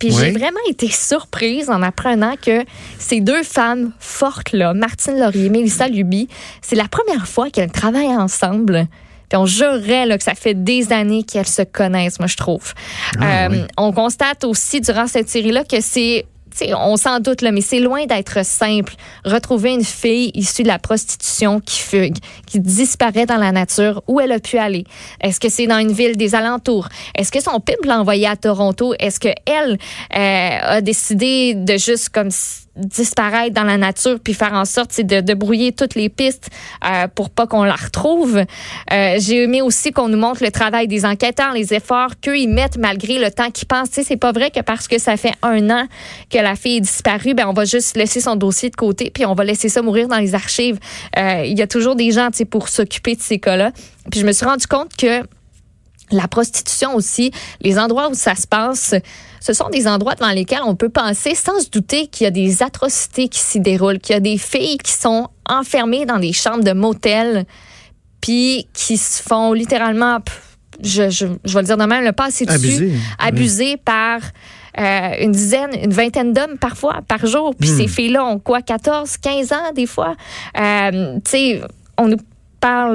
Puis 0.00 0.10
j'ai 0.10 0.32
vraiment 0.32 0.58
été 0.68 0.88
surprise 0.88 1.70
en 1.70 1.80
apprenant 1.82 2.34
que 2.40 2.64
ces 2.98 3.20
deux 3.20 3.42
femmes 3.42 3.92
fortes-là, 4.00 4.74
Martine 4.74 5.18
Laurier 5.18 5.46
et 5.46 5.50
Mélissa 5.50 5.88
Luby, 5.88 6.28
c'est 6.62 6.76
la 6.76 6.88
première 6.88 7.28
fois 7.28 7.48
qu'elles 7.50 7.70
travaillent 7.70 8.16
ensemble 8.16 8.88
on 9.36 9.46
jurerait 9.46 10.06
là, 10.06 10.18
que 10.18 10.24
ça 10.24 10.34
fait 10.34 10.54
des 10.54 10.92
années 10.92 11.22
qu'elles 11.22 11.46
se 11.46 11.62
connaissent, 11.62 12.18
moi, 12.18 12.28
je 12.28 12.36
trouve. 12.36 12.74
Ah, 13.20 13.46
euh, 13.46 13.66
on 13.76 13.92
constate 13.92 14.44
aussi 14.44 14.80
durant 14.80 15.06
cette 15.06 15.28
série-là 15.28 15.64
que 15.64 15.80
c'est 15.80 16.26
on 16.76 16.96
s'en 16.96 17.20
doute, 17.20 17.42
là, 17.42 17.52
mais 17.52 17.60
c'est 17.60 17.80
loin 17.80 18.06
d'être 18.06 18.44
simple. 18.44 18.94
Retrouver 19.24 19.72
une 19.72 19.84
fille 19.84 20.30
issue 20.34 20.62
de 20.62 20.68
la 20.68 20.78
prostitution 20.78 21.60
qui 21.60 21.80
fugue, 21.80 22.16
qui 22.46 22.60
disparaît 22.60 23.26
dans 23.26 23.36
la 23.36 23.52
nature, 23.52 24.02
où 24.06 24.20
elle 24.20 24.32
a 24.32 24.38
pu 24.38 24.58
aller. 24.58 24.84
Est-ce 25.20 25.40
que 25.40 25.48
c'est 25.48 25.66
dans 25.66 25.78
une 25.78 25.92
ville 25.92 26.16
des 26.16 26.34
alentours? 26.34 26.88
Est-ce 27.14 27.32
que 27.32 27.42
son 27.42 27.60
pimp 27.60 27.84
l'a 27.84 28.00
envoyé 28.00 28.26
à 28.26 28.36
Toronto? 28.36 28.94
Est-ce 28.98 29.18
qu'elle 29.18 29.78
euh, 30.16 30.58
a 30.62 30.80
décidé 30.80 31.54
de 31.54 31.76
juste 31.76 32.10
comme 32.10 32.30
disparaître 32.76 33.54
dans 33.54 33.64
la 33.64 33.76
nature 33.76 34.18
puis 34.22 34.34
faire 34.34 34.52
en 34.52 34.64
sorte 34.64 35.00
de, 35.00 35.20
de 35.20 35.34
brouiller 35.34 35.72
toutes 35.72 35.94
les 35.94 36.08
pistes 36.08 36.50
euh, 36.84 37.06
pour 37.08 37.30
pas 37.30 37.46
qu'on 37.46 37.62
la 37.64 37.74
retrouve. 37.74 38.38
Euh, 38.92 39.16
J'ai 39.18 39.42
aimé 39.44 39.62
aussi 39.62 39.92
qu'on 39.92 40.08
nous 40.08 40.18
montre 40.18 40.42
le 40.42 40.50
travail 40.50 40.88
des 40.88 41.04
enquêteurs, 41.04 41.52
les 41.52 41.74
efforts 41.74 42.12
qu'eux 42.20 42.38
ils 42.38 42.48
mettent 42.48 42.78
malgré 42.78 43.18
le 43.18 43.30
temps 43.30 43.50
qu'ils 43.50 43.68
pensent. 43.68 43.90
C'est 43.90 44.16
pas 44.16 44.32
vrai 44.32 44.50
que 44.50 44.60
parce 44.60 44.88
que 44.88 44.98
ça 44.98 45.16
fait 45.16 45.34
un 45.42 45.70
an 45.70 45.86
que 46.30 46.38
la 46.38 46.56
fille 46.56 46.78
est 46.78 46.80
disparue, 46.80 47.34
ben 47.34 47.46
on 47.46 47.52
va 47.52 47.64
juste 47.64 47.96
laisser 47.96 48.20
son 48.20 48.36
dossier 48.36 48.70
de 48.70 48.76
côté 48.76 49.10
puis 49.10 49.24
on 49.24 49.34
va 49.34 49.44
laisser 49.44 49.68
ça 49.68 49.82
mourir 49.82 50.08
dans 50.08 50.18
les 50.18 50.34
archives. 50.34 50.78
Euh, 51.18 51.42
il 51.44 51.58
y 51.58 51.62
a 51.62 51.66
toujours 51.66 51.94
des 51.94 52.10
gens 52.10 52.28
pour 52.50 52.68
s'occuper 52.68 53.14
de 53.14 53.22
ces 53.22 53.38
cas-là. 53.38 53.70
Puis 54.10 54.20
je 54.20 54.26
me 54.26 54.32
suis 54.32 54.44
rendu 54.44 54.66
compte 54.66 54.96
que 54.96 55.22
la 56.10 56.28
prostitution 56.28 56.94
aussi, 56.94 57.30
les 57.60 57.78
endroits 57.78 58.08
où 58.10 58.14
ça 58.14 58.34
se 58.34 58.46
passe, 58.46 58.94
ce 59.40 59.52
sont 59.52 59.68
des 59.68 59.86
endroits 59.86 60.14
dans 60.14 60.30
lesquels 60.30 60.62
on 60.64 60.74
peut 60.74 60.88
penser 60.88 61.34
sans 61.34 61.60
se 61.60 61.70
douter 61.70 62.06
qu'il 62.06 62.24
y 62.24 62.28
a 62.28 62.30
des 62.30 62.62
atrocités 62.62 63.28
qui 63.28 63.40
s'y 63.40 63.60
déroulent, 63.60 63.98
qu'il 63.98 64.14
y 64.14 64.16
a 64.16 64.20
des 64.20 64.38
filles 64.38 64.78
qui 64.78 64.92
sont 64.92 65.28
enfermées 65.48 66.06
dans 66.06 66.18
des 66.18 66.32
chambres 66.32 66.64
de 66.64 66.72
motel, 66.72 67.44
puis 68.20 68.66
qui 68.72 68.96
se 68.96 69.22
font 69.22 69.52
littéralement, 69.52 70.18
je, 70.82 71.10
je, 71.10 71.26
je 71.44 71.54
vais 71.54 71.60
le 71.60 71.66
dire 71.66 71.76
de 71.76 71.84
même, 71.84 72.04
le 72.04 72.12
passer 72.12 72.46
dessus, 72.46 72.92
abusées 73.18 73.76
par 73.76 74.20
euh, 74.78 75.10
une 75.20 75.32
dizaine, 75.32 75.70
une 75.82 75.92
vingtaine 75.92 76.32
d'hommes 76.32 76.58
parfois 76.58 77.00
par 77.06 77.26
jour. 77.26 77.54
Puis 77.58 77.70
hmm. 77.70 77.76
ces 77.76 77.86
filles-là 77.86 78.24
ont 78.24 78.38
quoi, 78.38 78.62
14, 78.62 79.18
15 79.18 79.52
ans 79.52 79.72
des 79.74 79.86
fois? 79.86 80.16
Euh, 80.58 81.16
tu 81.24 81.30
sais, 81.30 81.60
on 81.98 82.08
nous 82.08 82.16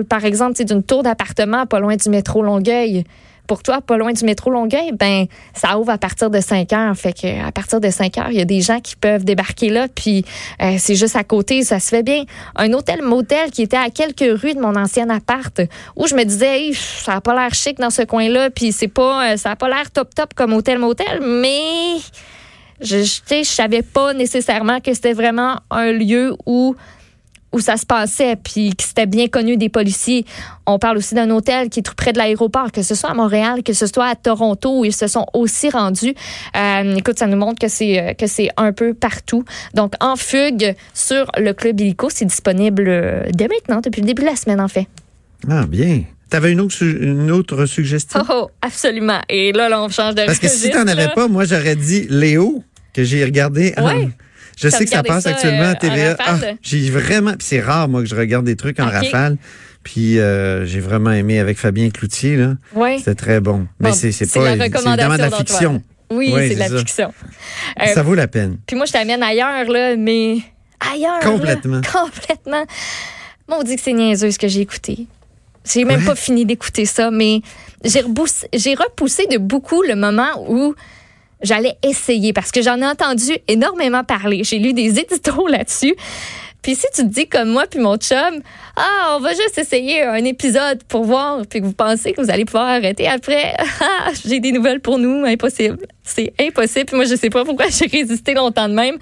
par 0.04 0.26
exemple, 0.26 0.64
d'une 0.64 0.84
tour 0.84 1.04
d'appartement 1.04 1.66
pas 1.66 1.80
loin 1.80 1.96
du 1.96 2.10
métro 2.10 2.42
Longueuil 2.42 3.04
pour 3.50 3.64
toi, 3.64 3.82
pas 3.82 3.98
loin 3.98 4.14
du 4.14 4.24
métro 4.26 4.52
Longueuil, 4.52 4.92
ben 4.92 5.26
ça 5.56 5.80
ouvre 5.80 5.90
à 5.90 5.98
partir 5.98 6.30
de 6.30 6.40
5 6.40 6.72
heures. 6.72 6.96
Fait 6.96 7.14
que 7.14 7.48
à 7.48 7.52
partir 7.52 7.82
de 7.82 7.90
5 7.90 8.18
heures, 8.20 8.30
il 8.30 8.38
y 8.38 8.42
a 8.42 8.46
des 8.46 8.62
gens 8.62 8.80
qui 8.80 8.96
peuvent 8.96 9.26
débarquer 9.26 9.70
là, 9.70 9.88
puis 9.88 10.24
euh, 10.62 10.76
c'est 10.78 10.94
juste 10.94 11.16
à 11.16 11.24
côté, 11.24 11.64
ça 11.64 11.80
se 11.80 11.90
fait 11.90 12.04
bien. 12.04 12.26
Un 12.56 12.72
hôtel 12.74 13.02
motel 13.02 13.50
qui 13.50 13.64
était 13.64 13.76
à 13.76 13.90
quelques 13.90 14.40
rues 14.40 14.54
de 14.54 14.60
mon 14.60 14.76
ancien 14.76 15.10
appart, 15.10 15.62
où 15.96 16.06
je 16.06 16.14
me 16.14 16.26
disais, 16.26 16.72
ça 16.74 17.16
a 17.16 17.22
pas 17.22 17.34
l'air 17.34 17.56
chic 17.56 17.80
dans 17.80 17.90
ce 17.90 18.04
coin-là, 18.04 18.52
puis 18.52 18.72
c'est 18.72 18.88
pas, 18.88 19.34
euh, 19.34 19.38
ça 19.38 19.52
a 19.52 19.56
pas 19.56 19.68
l'air 19.68 19.90
top 19.90 20.14
top 20.14 20.36
comme 20.36 20.54
hôtel 20.54 20.78
motel, 20.78 21.20
mais 21.24 21.98
je, 22.82 22.98
je, 22.98 23.22
je 23.30 23.44
savais 23.44 23.82
pas 23.82 24.14
nécessairement 24.14 24.80
que 24.80 24.94
c'était 24.94 25.14
vraiment 25.14 25.58
un 25.72 25.92
lieu 25.92 26.36
où 26.46 26.76
où 27.52 27.60
ça 27.60 27.78
se 27.78 27.86
passait, 27.86 28.36
puis 28.36 28.76
que 28.76 28.84
c'était 28.84 29.06
bien 29.06 29.28
connu 29.28 29.58
des 29.58 29.70
policiers. 29.70 30.26
On 30.66 30.78
parle 30.78 30.98
aussi 30.98 31.16
d'un 31.16 31.30
hôtel 31.32 31.70
qui 31.70 31.80
est 31.80 31.84
tout 31.84 31.96
près 31.96 32.14
de 32.14 32.18
l'aéroport, 32.18 32.72
que 32.72 32.84
ce 32.84 32.96
soit 32.96 33.10
à 33.10 33.14
Montréal, 33.14 33.64
que 33.64 33.74
ce 33.74 33.88
soit 33.88 34.08
à 34.08 34.16
Toronto, 34.16 34.80
où 34.80 34.86
ils 34.86 34.94
se 34.94 35.08
sont 35.08 35.26
aussi 35.34 35.70
rendus. 35.70 36.14
Euh, 36.56 36.96
écoute, 36.96 37.18
ça 37.18 37.28
nous 37.28 37.38
montre 37.38 37.60
que 37.60 37.68
c'est 37.68 38.00
euh, 38.00 38.14
que 38.14 38.28
c'est 38.28 38.50
un 38.58 38.72
peu 38.72 38.94
partout. 38.94 39.44
Donc, 39.74 39.94
en 40.00 40.16
fugue 40.16 40.76
sur 40.94 41.32
le 41.38 41.54
club 41.54 41.80
illico, 41.80 42.10
c'est 42.10 42.26
disponible 42.26 42.86
euh, 42.88 43.24
dès 43.34 43.48
maintenant, 43.48 43.82
depuis 43.82 44.02
le 44.02 44.08
début 44.08 44.22
de 44.22 44.28
la 44.28 44.36
semaine, 44.36 44.62
en 44.62 44.68
fait. 44.68 44.88
Ah, 45.50 45.66
bien. 45.66 46.04
T'avais 46.30 46.52
une 46.52 46.62
autre, 46.62 46.84
une 46.84 47.32
autre 47.32 47.66
suggestion? 47.66 48.22
Oh, 48.30 48.34
oh, 48.34 48.52
absolument. 48.62 49.20
Et 49.30 49.52
là, 49.52 49.68
là, 49.68 49.82
on 49.82 49.90
change 49.90 50.14
de 50.14 50.26
Parce 50.26 50.38
que 50.38 50.48
si 50.48 50.70
t'en 50.70 50.86
avais 50.86 51.10
pas, 51.10 51.28
moi, 51.28 51.46
j'aurais 51.46 51.76
dit 51.76 52.06
Léo, 52.10 52.64
que 52.94 53.04
j'ai 53.04 53.24
regardé. 53.24 53.74
Ouais. 53.78 54.10
Je 54.60 54.70
sais 54.70 54.84
que 54.86 54.92
ça 54.92 55.04
passe 55.04 55.26
actuellement 55.26 55.64
à 55.64 55.72
euh, 55.72 55.76
TVA. 55.76 56.18
Ah, 56.20 56.38
j'ai 56.62 56.90
vraiment, 56.90 57.34
c'est 57.40 57.62
rare 57.62 57.88
moi 57.88 58.02
que 58.02 58.08
je 58.08 58.16
regarde 58.16 58.46
des 58.46 58.56
trucs 58.56 58.80
en 58.80 58.90
rafale. 58.90 59.38
Puis 59.84 60.20
euh, 60.20 60.66
j'ai 60.66 60.82
vraiment 60.82 61.12
aimé 61.12 61.40
avec 61.40 61.58
Fabien 61.58 61.90
Cloutier 61.90 62.36
là. 62.36 62.56
Oui. 62.76 63.00
C'était 63.00 63.16
très 63.16 63.40
bon. 63.40 63.68
Mais 63.80 63.94
c'est 63.94 64.12
c'est 64.12 64.32
pas 64.32 64.52
évidemment 64.56 65.16
de 65.16 65.22
la 65.22 65.32
fiction. 65.32 65.82
Oui, 66.12 66.34
c'est 66.36 66.56
de 66.56 66.60
la 66.60 66.70
fiction. 66.70 67.14
ça 67.94 68.04
vaut 68.04 68.16
la 68.16 68.28
peine. 68.28 68.58
Puis 68.66 68.76
moi 68.76 68.86
je 68.86 68.92
t'amène 68.92 69.24
ailleurs 69.24 69.70
là, 69.70 69.96
mais 69.96 70.38
ailleurs. 70.94 71.20
Complètement. 71.22 71.82
complètement. 71.94 72.66
Moi 73.48 73.58
on 73.60 73.64
dit 73.64 73.78
que 73.78 73.82
c'est 73.82 73.94
niaiseux 73.94 74.32
ce 74.32 74.40
que 74.40 74.48
j'ai 74.48 74.62
écouté. 74.62 75.08
J'ai 75.72 75.86
même 75.86 76.04
pas 76.04 76.16
fini 76.16 76.46
d'écouter 76.46 76.86
ça, 76.86 77.12
mais 77.12 77.42
j'ai 77.84 78.02
repoussé 78.02 79.28
de 79.28 79.38
beaucoup 79.38 79.84
le 79.84 79.96
moment 79.96 80.46
où 80.50 80.74
j'allais 81.42 81.76
essayer 81.84 82.34
parce 82.34 82.52
que 82.52 82.62
j'en 82.62 82.82
ai 82.82 82.86
entendu 82.86 83.38
énormément 83.48 84.04
parler. 84.04 84.44
J'ai 84.44 84.60
lu 84.60 84.74
des 84.74 85.00
éditos 85.00 85.48
là-dessus. 85.48 85.96
Puis 86.62 86.76
si 86.76 86.86
tu 86.94 87.04
te 87.04 87.08
dis 87.08 87.28
comme 87.28 87.50
moi 87.50 87.66
puis 87.70 87.80
mon 87.80 87.96
chum, 87.98 88.42
ah, 88.76 89.16
on 89.16 89.22
va 89.22 89.30
juste 89.30 89.58
essayer 89.58 90.04
un 90.04 90.24
épisode 90.26 90.84
pour 90.84 91.06
voir, 91.06 91.42
puis 91.50 91.62
que 91.62 91.66
vous 91.66 91.74
pensez 91.74 92.12
que 92.12 92.22
vous 92.22 92.30
allez 92.30 92.44
pouvoir 92.44 92.68
arrêter 92.68 93.08
après, 93.08 93.56
ah, 93.82 94.10
j'ai 94.26 94.40
des 94.40 94.52
nouvelles 94.52 94.82
pour 94.82 94.98
nous, 94.98 95.24
impossible. 95.26 95.88
C'est 96.04 96.34
impossible. 96.40 96.86
Puis 96.86 96.96
moi, 96.98 97.06
je 97.06 97.16
sais 97.16 97.30
pas 97.30 97.46
pourquoi 97.46 97.68
j'ai 97.70 97.88
résisté 97.88 98.34
longtemps 98.34 98.68
de 98.68 98.74
même. 98.74 98.98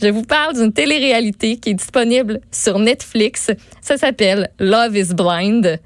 Je 0.00 0.08
vous 0.08 0.22
parle 0.22 0.54
d'une 0.54 0.72
télé-réalité 0.72 1.56
qui 1.56 1.70
est 1.70 1.74
disponible 1.74 2.40
sur 2.52 2.78
Netflix. 2.78 3.50
Ça 3.82 3.96
s'appelle 3.96 4.50
Love 4.58 4.96
is 4.96 5.12
Blind. 5.12 5.80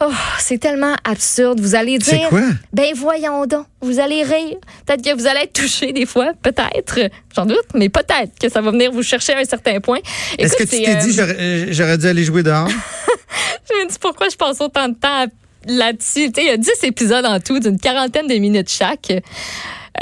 Oh, 0.00 0.12
c'est 0.38 0.58
tellement 0.58 0.94
absurde. 1.04 1.60
Vous 1.60 1.74
allez 1.74 1.98
dire. 1.98 2.18
C'est 2.22 2.28
quoi? 2.28 2.42
Ben, 2.72 2.92
voyons 2.94 3.46
donc. 3.46 3.66
Vous 3.80 3.98
allez 3.98 4.22
rire. 4.22 4.56
Peut-être 4.84 5.02
que 5.02 5.14
vous 5.14 5.26
allez 5.26 5.40
être 5.40 5.54
touché 5.54 5.92
des 5.92 6.04
fois. 6.04 6.32
Peut-être. 6.42 7.10
J'en 7.34 7.46
doute, 7.46 7.66
mais 7.74 7.88
peut-être 7.88 8.38
que 8.38 8.50
ça 8.50 8.60
va 8.60 8.70
venir 8.70 8.92
vous 8.92 9.02
chercher 9.02 9.32
à 9.32 9.38
un 9.38 9.44
certain 9.44 9.80
point. 9.80 10.00
Est-ce 10.38 10.56
que 10.56 10.64
tu 10.64 10.82
t'es 10.82 10.96
dit, 10.96 11.18
euh, 11.18 11.66
j'aurais 11.70 11.96
dû 11.96 12.06
aller 12.06 12.24
jouer 12.24 12.42
dehors? 12.42 12.68
je 13.70 13.84
me 13.84 13.88
dis 13.88 13.96
pourquoi 13.98 14.28
je 14.28 14.36
passe 14.36 14.60
autant 14.60 14.88
de 14.88 14.94
temps 14.94 15.26
là-dessus. 15.66 16.30
Il 16.36 16.44
y 16.44 16.50
a 16.50 16.56
10 16.56 16.70
épisodes 16.84 17.24
en 17.24 17.40
tout, 17.40 17.58
d'une 17.60 17.78
quarantaine 17.78 18.26
de 18.26 18.34
minutes 18.34 18.70
chaque. 18.70 19.12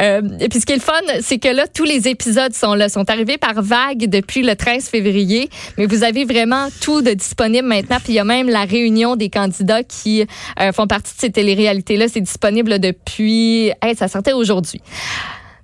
Euh, 0.01 0.23
et 0.41 0.49
puis 0.49 0.61
ce 0.61 0.67
qui 0.67 0.73
est 0.73 0.77
le 0.77 0.83
fun, 0.83 1.01
c'est 1.21 1.39
que 1.39 1.49
là, 1.49 1.67
tous 1.67 1.85
les 1.85 2.09
épisodes 2.09 2.53
sont 2.53 2.75
là, 2.75 2.89
sont 2.89 3.09
arrivés 3.11 3.39
par 3.39 3.63
vague 3.63 4.09
depuis 4.09 4.43
le 4.43 4.57
13 4.57 4.89
février, 4.89 5.49
mais 5.79 5.87
vous 5.87 6.03
avez 6.03 6.25
vraiment 6.25 6.69
tout 6.81 7.03
de 7.03 7.13
disponible 7.13 7.69
maintenant. 7.69 7.99
Puis 8.03 8.15
il 8.15 8.17
y 8.17 8.19
a 8.19 8.25
même 8.25 8.49
la 8.49 8.65
réunion 8.65 9.17
des 9.17 9.31
candidats 9.31 9.83
qui 9.83 10.27
euh, 10.61 10.73
font 10.73 10.87
partie 10.87 11.15
de 11.15 11.21
ces 11.21 11.31
télé-réalités-là. 11.31 12.09
C'est 12.09 12.21
disponible 12.21 12.79
depuis... 12.79 13.71
Hey, 13.83 13.95
ça 13.97 14.09
sortait 14.09 14.33
aujourd'hui. 14.33 14.81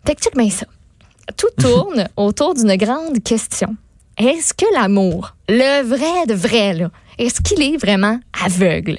Fait 0.06 0.14
que 0.14 0.22
check 0.22 0.52
ça. 0.52 0.66
Tout 1.36 1.50
tourne 1.60 2.08
autour 2.16 2.54
d'une 2.54 2.76
grande 2.76 3.22
question. 3.22 3.74
est-ce 4.16 4.54
que 4.54 4.66
l'amour, 4.74 5.34
le 5.48 5.82
vrai 5.82 6.26
de 6.26 6.34
vrai, 6.34 6.74
là, 6.74 6.90
est-ce 7.18 7.40
qu'il 7.40 7.62
est 7.62 7.76
vraiment 7.76 8.18
aveugle? 8.44 8.98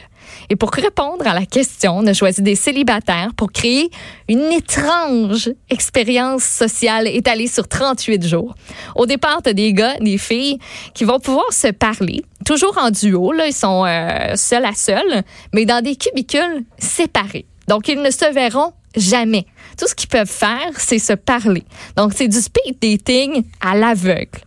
Et 0.50 0.56
pour 0.56 0.72
répondre 0.72 1.26
à 1.26 1.34
la 1.34 1.46
question, 1.46 1.98
on 1.98 2.08
a 2.08 2.14
choisi 2.14 2.42
des 2.42 2.56
célibataires 2.56 3.32
pour 3.36 3.52
créer 3.52 3.90
une 4.28 4.52
étrange 4.52 5.52
expérience 5.70 6.44
sociale 6.44 7.08
étalée 7.08 7.48
sur 7.48 7.68
38 7.68 8.26
jours. 8.26 8.56
Au 8.96 9.06
départ, 9.06 9.42
tu 9.44 9.54
des 9.54 9.74
gars, 9.74 9.98
des 10.00 10.18
filles 10.18 10.60
qui 10.94 11.04
vont 11.04 11.20
pouvoir 11.20 11.52
se 11.52 11.68
parler, 11.68 12.24
toujours 12.46 12.78
en 12.78 12.92
duo, 12.92 13.32
là, 13.32 13.48
ils 13.48 13.54
sont 13.54 13.86
euh, 13.86 14.36
seuls 14.36 14.66
à 14.66 14.74
seuls, 14.74 15.24
mais 15.54 15.66
dans 15.66 15.84
des 15.84 15.96
cubicules 15.96 16.64
séparés. 16.78 17.46
Donc, 17.68 17.88
ils 17.88 18.02
ne 18.02 18.12
se 18.12 18.32
verront 18.34 18.74
jamais. 18.96 19.46
Tout 19.78 19.88
ce 19.88 19.96
qu'ils 19.96 20.10
peuvent 20.10 20.30
faire, 20.30 20.72
c'est 20.78 21.00
se 21.00 21.14
parler. 21.14 21.64
Donc, 21.96 22.14
c'est 22.16 22.28
du 22.28 22.42
speed 22.42 22.78
dating 22.82 23.44
à 23.62 23.76
l'aveugle. 23.76 24.42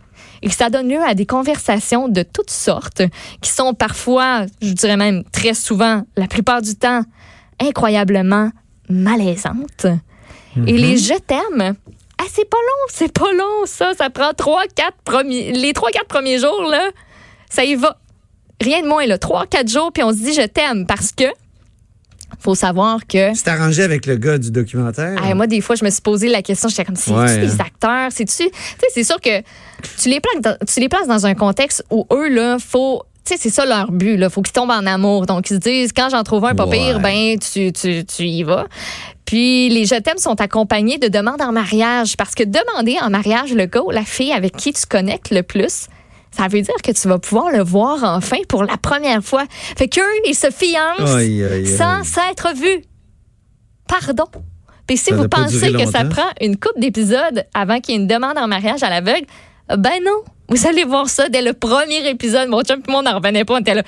Et 0.45 0.49
ça 0.51 0.69
donne 0.69 0.87
lieu 0.89 1.01
à 1.01 1.15
des 1.15 1.25
conversations 1.25 2.07
de 2.07 2.21
toutes 2.21 2.51
sortes 2.51 3.01
qui 3.41 3.49
sont 3.49 3.73
parfois, 3.73 4.45
je 4.61 4.71
dirais 4.71 4.95
même 4.95 5.23
très 5.31 5.55
souvent, 5.55 6.03
la 6.15 6.27
plupart 6.27 6.61
du 6.61 6.75
temps, 6.75 7.01
incroyablement 7.59 8.51
malaisantes. 8.87 9.87
Et 10.67 10.77
les 10.77 10.91
mhm. 10.91 10.97
je 10.97 11.13
t'aime, 11.19 11.75
ah, 12.17 12.23
c'est 12.31 12.49
pas 12.49 12.57
long, 12.57 12.87
c'est 12.89 13.11
pas 13.11 13.31
long, 13.33 13.65
ça. 13.65 13.93
Ça 13.95 14.09
prend 14.09 14.33
trois, 14.33 14.63
quatre 14.67 14.97
premiers, 15.03 15.51
les 15.51 15.73
trois, 15.73 15.89
quatre 15.89 16.07
premiers 16.07 16.39
jours, 16.39 16.61
là, 16.69 16.89
ça 17.49 17.65
y 17.65 17.75
va. 17.75 17.97
Rien 18.61 18.83
de 18.83 18.87
moins, 18.87 19.05
là. 19.05 19.17
Trois, 19.17 19.47
quatre 19.47 19.69
jours, 19.69 19.91
puis 19.91 20.03
on 20.03 20.11
se 20.11 20.17
dit 20.17 20.33
je 20.33 20.45
t'aime 20.45 20.85
parce 20.85 21.11
que 21.11 21.25
faut 22.39 22.55
savoir 22.55 23.05
que. 23.07 23.33
C'est 23.33 23.47
arrangé 23.47 23.83
avec 23.83 24.05
le 24.05 24.17
gars 24.17 24.37
du 24.37 24.51
documentaire. 24.51 25.15
moi, 25.35 25.47
des 25.47 25.61
fois, 25.61 25.75
je 25.75 25.83
me 25.83 25.89
suis 25.89 26.01
posé 26.01 26.27
la 26.27 26.41
question, 26.41 26.69
j'étais 26.69 26.85
comme, 26.85 26.95
c'est-tu 26.95 27.39
des 27.39 27.61
acteurs? 27.61 28.11
C'est-tu. 28.11 28.49
Tu 28.49 28.49
sais, 28.49 28.87
c'est 28.93 29.03
sûr 29.03 29.19
que 29.19 29.41
tu 30.01 30.09
les, 30.09 30.19
places 30.19 30.41
dans, 30.41 30.57
tu 30.65 30.79
les 30.79 30.89
places 30.89 31.07
dans 31.07 31.25
un 31.25 31.35
contexte 31.35 31.83
où 31.89 32.05
eux, 32.11 32.29
là, 32.29 32.57
faut. 32.59 33.03
Tu 33.25 33.33
sais, 33.33 33.39
c'est 33.41 33.49
ça 33.49 33.65
leur 33.65 33.91
but, 33.91 34.17
là. 34.17 34.29
Faut 34.29 34.43
qu'ils 34.43 34.53
tombent 34.53 34.71
en 34.71 34.85
amour. 34.85 35.25
Donc, 35.25 35.49
ils 35.49 35.55
se 35.55 35.59
disent, 35.59 35.93
quand 35.93 36.09
j'en 36.09 36.23
trouve 36.23 36.45
un 36.45 36.53
pas 36.53 36.67
pire, 36.67 36.99
ben, 36.99 37.39
tu, 37.39 37.73
tu, 37.73 38.05
tu 38.05 38.23
y 38.23 38.43
vas. 38.43 38.67
Puis, 39.25 39.69
les 39.69 39.85
je 39.85 39.95
t'aime 39.99 40.19
sont 40.19 40.39
accompagnés 40.39 40.99
de 40.99 41.07
demandes 41.07 41.41
en 41.41 41.51
mariage. 41.51 42.17
Parce 42.17 42.35
que 42.35 42.43
demander 42.43 42.97
en 43.01 43.09
mariage 43.09 43.53
le 43.53 43.65
gars 43.65 43.81
ou 43.81 43.89
la 43.89 44.03
fille 44.03 44.31
avec 44.31 44.55
qui 44.55 44.73
tu 44.73 44.85
connectes 44.85 45.31
le 45.31 45.41
plus, 45.41 45.87
ça 46.35 46.47
veut 46.47 46.61
dire 46.61 46.75
que 46.83 46.91
tu 46.91 47.07
vas 47.07 47.19
pouvoir 47.19 47.51
le 47.51 47.63
voir 47.63 48.03
enfin 48.03 48.37
pour 48.47 48.63
la 48.63 48.77
première 48.77 49.23
fois. 49.23 49.45
Fait 49.77 49.87
qu'eux, 49.87 50.01
ils 50.27 50.35
se 50.35 50.47
fiancent 50.49 51.77
sans 51.77 52.03
s'être 52.03 52.53
vus. 52.55 52.83
Pardon. 53.87 54.25
Puis 54.87 54.97
si 54.97 55.11
vous 55.11 55.27
pensez 55.27 55.71
que 55.71 55.85
ça 55.85 56.05
prend 56.05 56.29
une 56.41 56.57
coupe 56.57 56.79
d'épisodes 56.79 57.45
avant 57.53 57.79
qu'il 57.79 57.95
y 57.95 57.97
ait 57.97 58.01
une 58.01 58.07
demande 58.07 58.37
en 58.37 58.47
mariage 58.47 58.83
à 58.83 58.89
l'aveugle, 58.89 59.25
ben 59.69 59.99
non. 60.05 60.23
Vous 60.47 60.67
allez 60.67 60.83
voir 60.83 61.09
ça 61.09 61.27
dès 61.27 61.41
le 61.41 61.53
premier 61.53 62.07
épisode. 62.07 62.49
Mon 62.49 62.61
chum 62.61 62.79
et 62.87 62.91
moi, 62.91 62.99
on 62.99 63.03
n'en 63.03 63.15
revenait 63.15 63.45
pas. 63.45 63.55
On 63.55 63.59
était 63.59 63.73
là. 63.73 63.83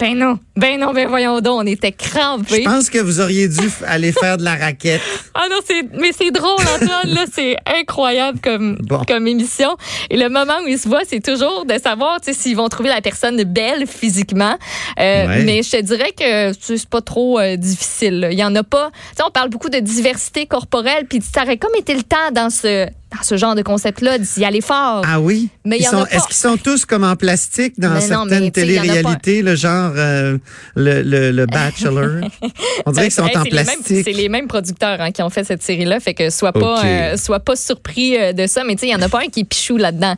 Ben 0.00 0.16
non, 0.16 0.38
ben 0.56 0.80
non, 0.80 0.94
ben 0.94 1.06
voyons 1.06 1.42
donc, 1.42 1.60
on 1.60 1.66
était 1.66 1.92
crampés. 1.92 2.62
Je 2.62 2.64
pense 2.64 2.88
que 2.88 2.98
vous 2.98 3.20
auriez 3.20 3.48
dû 3.48 3.68
aller 3.86 4.12
faire 4.12 4.38
de 4.38 4.44
la 4.44 4.56
raquette. 4.56 5.02
ah 5.34 5.46
non, 5.50 5.58
c'est 5.62 5.82
mais 5.92 6.12
c'est 6.16 6.30
drôle 6.30 6.56
Antoine 6.74 7.14
là, 7.14 7.26
c'est 7.30 7.56
incroyable 7.66 8.38
comme 8.42 8.78
comme 9.06 9.26
émission. 9.26 9.76
Et 10.08 10.16
le 10.16 10.30
moment 10.30 10.54
où 10.64 10.68
ils 10.68 10.78
se 10.78 10.88
voient, 10.88 11.02
c'est 11.06 11.22
toujours 11.22 11.66
de 11.66 11.78
savoir 11.78 12.18
s'ils 12.22 12.56
vont 12.56 12.70
trouver 12.70 12.88
la 12.88 13.02
personne 13.02 13.42
belle 13.44 13.86
physiquement. 13.86 14.56
Euh, 14.98 15.42
mais 15.44 15.62
je 15.62 15.70
te 15.70 15.82
dirais 15.82 16.12
que 16.12 16.58
c'est 16.58 16.88
pas 16.88 17.02
trop 17.02 17.38
euh, 17.38 17.56
difficile. 17.56 18.28
Il 18.32 18.38
y 18.38 18.44
en 18.44 18.56
a 18.56 18.62
pas. 18.62 18.90
on 19.22 19.30
parle 19.30 19.50
beaucoup 19.50 19.68
de 19.68 19.80
diversité 19.80 20.46
corporelle, 20.46 21.04
puis 21.10 21.20
ça 21.20 21.42
aurait 21.42 21.58
comme 21.58 21.74
été 21.76 21.94
le 21.94 22.04
temps 22.04 22.30
dans 22.32 22.48
ce 22.48 22.88
dans 23.16 23.22
ce 23.24 23.36
genre 23.36 23.54
de 23.54 23.62
concept-là, 23.62 24.18
d'y 24.18 24.44
aller 24.44 24.60
fort. 24.60 25.02
Ah 25.04 25.20
oui? 25.20 25.48
Mais 25.64 25.78
Est-ce 25.78 26.26
qu'ils 26.26 26.36
sont 26.36 26.56
tous 26.56 26.84
comme 26.84 27.04
en 27.04 27.16
plastique 27.16 27.78
dans 27.78 28.00
certaines 28.00 28.50
télé-réalités, 28.50 29.42
le 29.42 29.56
genre 29.56 29.92
euh, 29.96 30.38
le, 30.76 31.02
le, 31.02 31.32
le, 31.32 31.46
Bachelor? 31.46 32.28
On 32.86 32.92
dirait 32.92 33.06
qu'ils 33.06 33.12
sont 33.12 33.22
en 33.22 33.42
plastique. 33.42 34.04
C'est 34.04 34.12
les 34.12 34.28
mêmes 34.28 34.46
producteurs 34.46 35.00
hein, 35.00 35.10
qui 35.10 35.22
ont 35.22 35.30
fait 35.30 35.44
cette 35.44 35.62
série-là, 35.62 35.98
fait 35.98 36.14
que 36.14 36.30
sois 36.30 36.52
pas, 36.52 36.84
euh, 36.84 37.16
sois 37.16 37.40
pas 37.40 37.56
surpris 37.56 38.16
euh, 38.16 38.32
de 38.32 38.46
ça. 38.46 38.62
Mais 38.64 38.74
tu 38.74 38.80
sais, 38.80 38.86
il 38.88 38.92
y 38.92 38.94
en 38.94 39.02
a 39.02 39.08
pas 39.08 39.20
un 39.20 39.28
qui 39.28 39.40
est 39.40 39.44
pichou 39.44 39.76
là-dedans. 39.76 40.14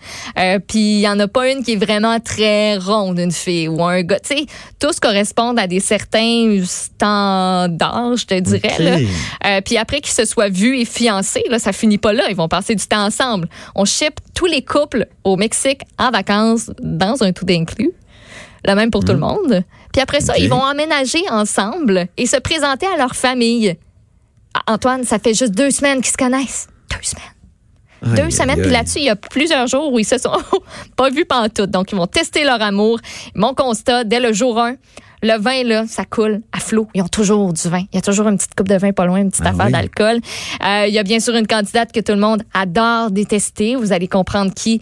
Puis 0.67 0.97
il 0.97 1.01
y 1.01 1.09
en 1.09 1.19
a 1.19 1.29
pas 1.29 1.51
une 1.51 1.65
qui 1.65 1.73
est 1.73 1.85
vraiment 1.85 2.21
très 2.21 2.77
ronde, 2.77 3.19
une 3.19 3.33
fille 3.33 3.69
ou 3.69 3.83
un 3.83 4.03
gars. 4.03 4.21
Tu 4.21 4.37
sais, 4.37 4.47
tous 4.79 5.01
correspondent 5.01 5.59
à 5.59 5.67
des 5.67 5.81
certains 5.81 6.63
standards, 6.65 8.17
je 8.17 8.27
te 8.27 8.39
dirais. 8.39 9.07
Puis 9.65 9.79
après 9.79 10.01
qu'ils 10.01 10.13
se 10.13 10.27
soient 10.27 10.51
vus 10.51 10.79
et 10.79 10.85
fiancés, 10.85 11.45
là, 11.49 11.59
ça 11.59 11.73
finit 11.73 11.99
pas 11.99 12.13
là. 12.13 12.25
Ils 12.29 12.37
vont 12.37 12.49
passer 12.49 12.75
du 12.75 12.82
temps 12.89 13.05
ensemble. 13.05 13.49
On 13.75 13.85
ship 13.85 14.21
tous 14.35 14.47
les 14.47 14.63
couples 14.63 15.07
au 15.25 15.37
Mexique 15.37 15.83
en 15.99 16.11
vacances 16.11 16.71
dans 16.81 17.23
un 17.23 17.33
tout 17.33 17.47
inclus. 17.49 17.93
Le 18.67 18.75
même 18.75 18.91
pour 18.91 19.05
tout 19.05 19.13
le 19.13 19.19
hmm. 19.19 19.21
monde. 19.21 19.65
Puis 19.93 20.01
après 20.01 20.21
ça, 20.21 20.39
ils 20.39 20.49
vont 20.49 20.63
emménager 20.63 21.23
ensemble 21.31 22.07
et 22.17 22.27
se 22.27 22.37
présenter 22.37 22.87
à 22.87 22.97
leur 22.97 23.15
famille. 23.15 23.77
Antoine, 24.67 25.05
ça 25.05 25.19
fait 25.19 25.35
juste 25.35 25.53
deux 25.53 25.71
semaines 25.71 26.01
qu'ils 26.01 26.13
se 26.13 26.17
connaissent. 26.17 26.69
Deux 26.91 27.03
semaines. 27.03 28.17
deux 28.17 28.31
semaines. 28.31 28.61
Puis 28.61 28.71
là-dessus, 28.71 28.99
il 28.99 29.05
y 29.05 29.11
a 29.11 29.17
plusieurs 29.17 29.67
jours 29.67 29.93
où 29.93 29.99
ils 29.99 30.05
se 30.05 30.19
sont 30.19 30.37
pas 30.97 31.11
vus 31.11 31.27
tout. 31.55 31.67
Donc, 31.67 31.93
ils 31.93 31.97
vont 31.97 32.07
tester 32.07 32.45
leur 32.45 32.63
amour. 32.63 33.01
Mon 33.35 33.55
constat, 33.55 34.05
dès 34.05 34.21
le 34.21 34.33
jour 34.33 34.59
1, 34.61 34.77
le 35.23 35.39
vin, 35.39 35.63
là, 35.63 35.87
ça 35.87 36.05
coule 36.05 36.41
à 36.53 36.59
flot. 36.59 36.89
Ils 36.95 37.03
ont 37.03 37.09
toujours 37.09 37.53
du 37.53 37.69
vin. 37.69 37.85
Il 37.93 37.97
y 37.97 37.99
a 37.99 38.03
toujours 38.03 38.29
une 38.29 38.37
petite 38.37 38.55
coupe 38.55 38.69
de 38.69 38.77
vin 38.77 38.93
pas 38.93 39.07
loin, 39.07 39.19
une 39.19 39.31
petite 39.31 39.47
ah 39.47 39.51
affaire 39.51 39.71
d'alcool. 39.71 40.19
Euh, 40.65 40.87
il 40.89 40.95
y 40.95 40.99
a 40.99 41.03
bien 41.03 41.21
sûr 41.21 41.35
une 41.37 41.47
candidate 41.47 41.93
que 41.93 42.01
tout 42.01 42.13
le 42.13 42.19
monde 42.19 42.43
adore 42.55 43.11
détester. 43.11 43.77
Vous 43.77 43.93
allez 43.93 44.09
comprendre 44.09 44.53
qui 44.53 44.81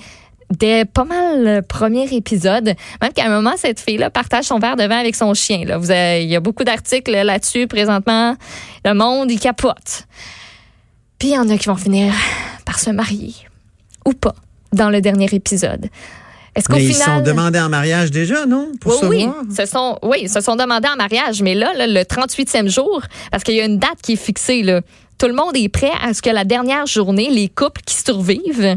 dès 0.50 0.84
pas 0.84 1.04
mal 1.04 1.44
le 1.44 1.62
premier 1.62 2.12
épisode. 2.14 2.74
Même 3.02 3.12
qu'à 3.14 3.26
un 3.26 3.30
moment, 3.30 3.52
cette 3.56 3.80
fille-là 3.80 4.10
partage 4.10 4.44
son 4.44 4.58
verre 4.58 4.76
de 4.76 4.84
vin 4.84 4.98
avec 4.98 5.14
son 5.14 5.34
chien. 5.34 5.64
Là. 5.64 5.78
Vous 5.78 5.90
il 5.90 6.28
y 6.28 6.36
a 6.36 6.40
beaucoup 6.40 6.64
d'articles 6.64 7.12
là-dessus 7.12 7.66
présentement. 7.66 8.34
Le 8.84 8.94
monde, 8.94 9.30
il 9.30 9.38
capote. 9.38 10.06
Puis 11.18 11.28
il 11.28 11.34
y 11.34 11.38
en 11.38 11.48
a 11.50 11.58
qui 11.58 11.68
vont 11.68 11.76
finir 11.76 12.14
par 12.64 12.78
se 12.78 12.90
marier. 12.90 13.34
Ou 14.06 14.12
pas, 14.12 14.34
dans 14.72 14.88
le 14.88 15.00
dernier 15.00 15.28
épisode. 15.32 15.90
Est-ce 16.54 16.68
qu'au 16.68 16.76
final. 16.76 16.90
Ils 16.90 16.94
sont 16.94 17.20
demandés 17.20 17.60
en 17.60 17.68
mariage 17.68 18.10
déjà, 18.10 18.46
non? 18.46 18.72
Pour 18.80 19.02
oui, 19.04 19.26
oui. 19.26 19.54
Se 19.54 19.66
sont, 19.66 19.98
oui, 20.02 20.18
ils 20.22 20.28
se 20.28 20.40
sont 20.40 20.56
demandés 20.56 20.88
en 20.88 20.96
mariage. 20.96 21.42
Mais 21.42 21.54
là, 21.54 21.72
le 21.76 22.02
38e 22.02 22.68
jour, 22.68 23.02
parce 23.30 23.44
qu'il 23.44 23.54
y 23.54 23.60
a 23.60 23.64
une 23.64 23.78
date 23.78 24.00
qui 24.02 24.14
est 24.14 24.16
fixée, 24.16 24.62
là, 24.62 24.80
tout 25.18 25.26
le 25.26 25.34
monde 25.34 25.56
est 25.56 25.68
prêt 25.68 25.92
à 26.02 26.14
ce 26.14 26.22
que 26.22 26.30
la 26.30 26.44
dernière 26.44 26.86
journée, 26.86 27.28
les 27.30 27.48
couples 27.48 27.82
qui 27.86 27.94
survivent, 27.94 28.76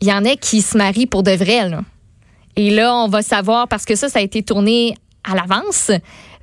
il 0.00 0.08
y 0.08 0.12
en 0.12 0.24
a 0.24 0.36
qui 0.36 0.62
se 0.62 0.76
marient 0.76 1.06
pour 1.06 1.22
de 1.22 1.32
vrai. 1.32 1.68
Là. 1.68 1.80
Et 2.54 2.70
là, 2.70 2.94
on 2.94 3.08
va 3.08 3.22
savoir, 3.22 3.66
parce 3.66 3.84
que 3.84 3.96
ça, 3.96 4.08
ça 4.08 4.20
a 4.20 4.22
été 4.22 4.42
tourné 4.42 4.94
à 5.24 5.34
l'avance, 5.34 5.90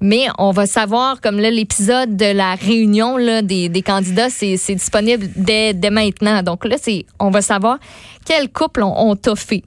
mais 0.01 0.27
on 0.38 0.51
va 0.51 0.65
savoir, 0.65 1.22
comme 1.22 1.39
là, 1.39 1.50
l'épisode 1.50 2.18
de 2.18 2.25
la 2.25 2.56
réunion 2.56 3.15
là, 3.18 3.42
des, 3.42 3.70
des 3.70 3.82
candidats, 3.82 4.30
c'est 4.30 4.58
disponible 4.70 5.30
dès, 5.36 5.74
dès 5.74 5.89
maintenant. 5.89 6.44
Donc 6.44 6.65
là, 6.65 6.75
c'est 6.82 7.06
on 7.20 7.30
va 7.30 7.42
savoir 7.42 7.77
quel 8.25 8.50
couple 8.50 8.84
ont, 8.84 9.10
ont 9.10 9.15
toffé 9.15 9.63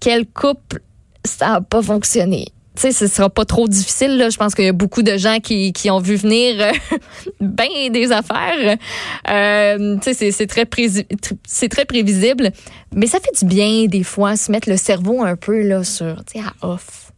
quel 0.00 0.26
couple 0.26 0.80
ça 1.24 1.48
n'a 1.48 1.60
pas 1.60 1.82
fonctionné. 1.82 2.46
Tu 2.76 2.82
sais, 2.82 2.92
ce 2.92 3.06
sera 3.06 3.30
pas 3.30 3.46
trop 3.46 3.68
difficile. 3.68 4.18
Là. 4.18 4.28
Je 4.28 4.36
pense 4.36 4.54
qu'il 4.54 4.66
y 4.66 4.68
a 4.68 4.72
beaucoup 4.72 5.02
de 5.02 5.16
gens 5.16 5.38
qui, 5.40 5.72
qui 5.72 5.90
ont 5.90 5.98
vu 5.98 6.16
venir 6.16 6.60
euh, 6.60 6.98
bien 7.40 7.90
des 7.90 8.12
affaires. 8.12 8.76
Euh, 9.30 9.96
tu 10.02 10.12
sais, 10.12 10.30
c'est 10.30 10.46
très, 10.46 10.68
c'est 11.44 11.68
très 11.70 11.84
prévisible. 11.86 12.50
Mais 12.94 13.06
ça 13.06 13.18
fait 13.18 13.38
du 13.38 13.46
bien, 13.46 13.86
des 13.86 14.02
fois, 14.02 14.36
se 14.36 14.52
mettre 14.52 14.68
le 14.68 14.76
cerveau 14.76 15.22
un 15.24 15.36
peu 15.36 15.62
là, 15.62 15.84
sur, 15.84 16.22
tu 16.26 16.38
sais, 16.38 16.44
à 16.46 16.66
off. 16.66 17.12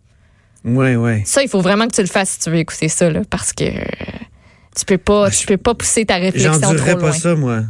Ouais, 0.65 0.95
ouais. 0.95 1.23
Ça, 1.25 1.43
il 1.43 1.49
faut 1.49 1.61
vraiment 1.61 1.89
que 1.89 1.95
tu 1.95 2.03
le 2.03 2.09
fasses 2.09 2.31
si 2.31 2.41
tu 2.41 2.51
veux 2.51 2.57
écouter 2.57 2.89
ça, 2.89 3.11
là, 3.11 3.23
parce 3.29 3.53
que 3.53 3.65
tu 3.65 4.85
peux 4.87 4.99
pas, 4.99 5.31
tu 5.31 5.47
peux 5.47 5.57
pas 5.57 5.75
pousser 5.75 6.05
ta 6.05 6.17
réflexion 6.17 6.53
trop 6.61 6.73
loin. 6.73 6.95
pas 6.97 7.13
ça, 7.13 7.35
moi. 7.35 7.63